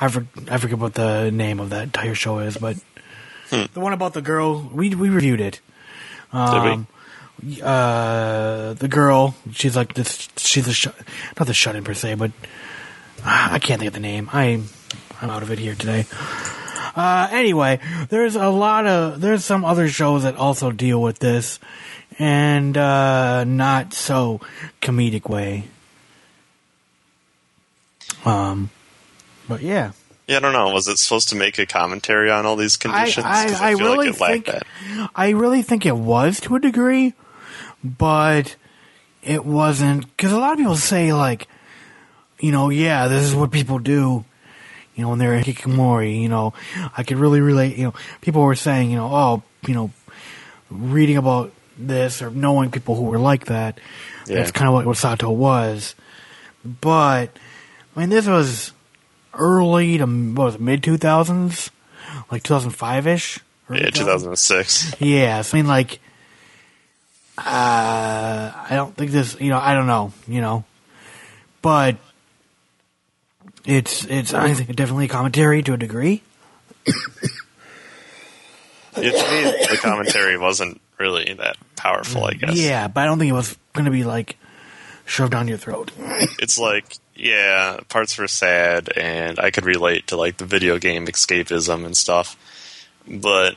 [0.00, 2.76] I, for, I forget what the name of that entire show is, but
[3.50, 5.60] the one about the girl, we we reviewed it.
[6.32, 6.86] Um,
[7.62, 10.28] uh, the girl, she's like this.
[10.36, 10.86] She's a sh-
[11.38, 12.32] not the shut in per se, but
[13.24, 14.28] ah, I can't think of the name.
[14.32, 14.62] I
[15.20, 16.06] I'm out of it here today.
[16.96, 17.78] Uh, anyway,
[18.08, 21.60] there's a lot of there's some other shows that also deal with this,
[22.18, 24.40] and uh, not so
[24.82, 25.64] comedic way.
[28.24, 28.70] Um,
[29.48, 29.92] but yeah,
[30.26, 30.70] Yeah, I don't know.
[30.72, 33.24] Was it supposed to make a commentary on all these I conditions?
[33.26, 34.62] 'Cause I, I feel really like think that.
[35.14, 37.14] I really think it was to a degree,
[37.82, 38.56] but
[39.22, 41.48] it wasn't because a lot of people say like,
[42.40, 44.24] you know, yeah, this is what people do.
[44.94, 46.54] You know, when they're in hikikomori, you know,
[46.96, 47.76] I could really relate.
[47.76, 49.90] You know, people were saying, you know, oh, you know,
[50.70, 53.78] reading about this or knowing people who were like that.
[54.26, 54.36] Yeah.
[54.36, 55.94] That's kind of what Wasato was.
[56.64, 57.30] But
[57.94, 58.72] I mean, this was
[59.34, 61.70] early to what was mid two thousands,
[62.30, 63.40] like two thousand five ish.
[63.70, 64.94] Yeah, 2006.
[65.00, 66.00] Yeah, so I mean, like,
[67.38, 69.40] uh, I don't think this.
[69.40, 70.12] You know, I don't know.
[70.26, 70.64] You know,
[71.62, 71.96] but
[73.64, 76.22] it's it's I think definitely a commentary to a degree.
[78.96, 82.24] Yeah, to me, the commentary wasn't really that powerful.
[82.24, 82.56] I guess.
[82.58, 84.36] Yeah, but I don't think it was going to be like
[85.04, 85.90] shoved down your throat.
[85.98, 91.04] it's like yeah parts were sad and i could relate to like the video game
[91.06, 92.36] escapism and stuff
[93.08, 93.56] but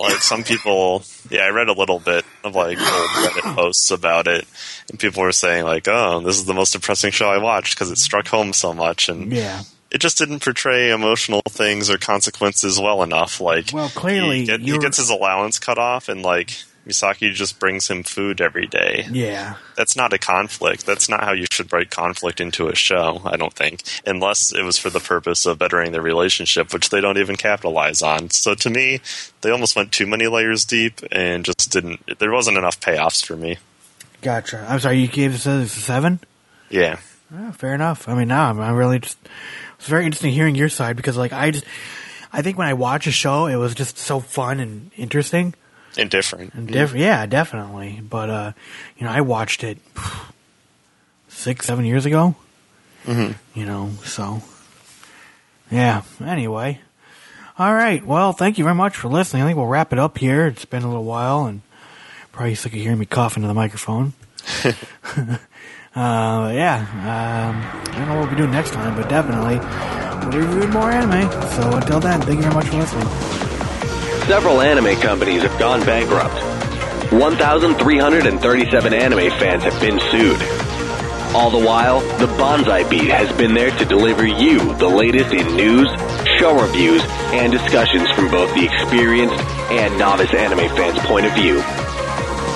[0.00, 4.26] like some people yeah i read a little bit of like old reddit posts about
[4.26, 4.46] it
[4.90, 7.90] and people were saying like oh this is the most depressing show i watched because
[7.90, 9.62] it struck home so much and Yeah.
[9.90, 14.60] it just didn't portray emotional things or consequences well enough like Well, clearly he, get-
[14.60, 16.52] he gets his allowance cut off and like
[16.86, 19.54] misaki just brings him food every day Yeah.
[19.76, 20.84] that's not a conflict.
[20.84, 24.62] That's not how you should write conflict into a show, I don't think, unless it
[24.62, 28.30] was for the purpose of bettering their relationship, which they don't even capitalize on.
[28.30, 29.00] So to me,
[29.42, 33.36] they almost went too many layers deep and just didn't, there wasn't enough payoffs for
[33.36, 33.58] me.
[34.20, 34.64] Gotcha.
[34.68, 36.20] I'm sorry, you gave this a seven?
[36.70, 36.98] Yeah.
[37.34, 38.08] Oh, fair enough.
[38.08, 39.18] I mean, now I'm, I'm really just.
[39.78, 41.64] It's very interesting hearing your side because, like, I just.
[42.32, 45.54] I think when I watch a show, it was just so fun and interesting.
[45.96, 46.54] And different.
[46.54, 48.00] And diff- yeah, definitely.
[48.02, 48.52] But uh,
[48.96, 49.78] you know, I watched it
[51.28, 52.34] six, seven years ago.
[53.04, 53.58] Mm-hmm.
[53.58, 54.42] You know, so
[55.70, 56.02] yeah.
[56.24, 56.80] Anyway,
[57.58, 58.04] all right.
[58.04, 59.42] Well, thank you very much for listening.
[59.42, 60.46] I think we'll wrap it up here.
[60.46, 61.62] It's been a little while, and
[62.30, 64.14] probably sick of hearing me cough into the microphone.
[64.64, 64.76] uh,
[65.94, 66.86] yeah.
[67.02, 69.58] Um, I don't know what we'll be doing next time, but definitely
[70.22, 71.30] we'll be reviewing more anime.
[71.50, 73.41] So until then, thank you very much for listening.
[74.26, 76.40] Several anime companies have gone bankrupt.
[77.12, 80.40] 1,337 anime fans have been sued.
[81.34, 85.56] All the while, the Bonsai Beat has been there to deliver you the latest in
[85.56, 85.88] news,
[86.38, 89.34] show reviews, and discussions from both the experienced
[89.72, 91.60] and novice anime fans' point of view.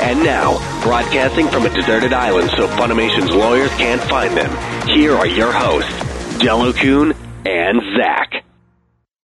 [0.00, 5.26] And now, broadcasting from a deserted island so Funimation's lawyers can't find them, here are
[5.26, 5.90] your hosts,
[6.38, 6.72] Jello
[7.44, 8.44] and Zach.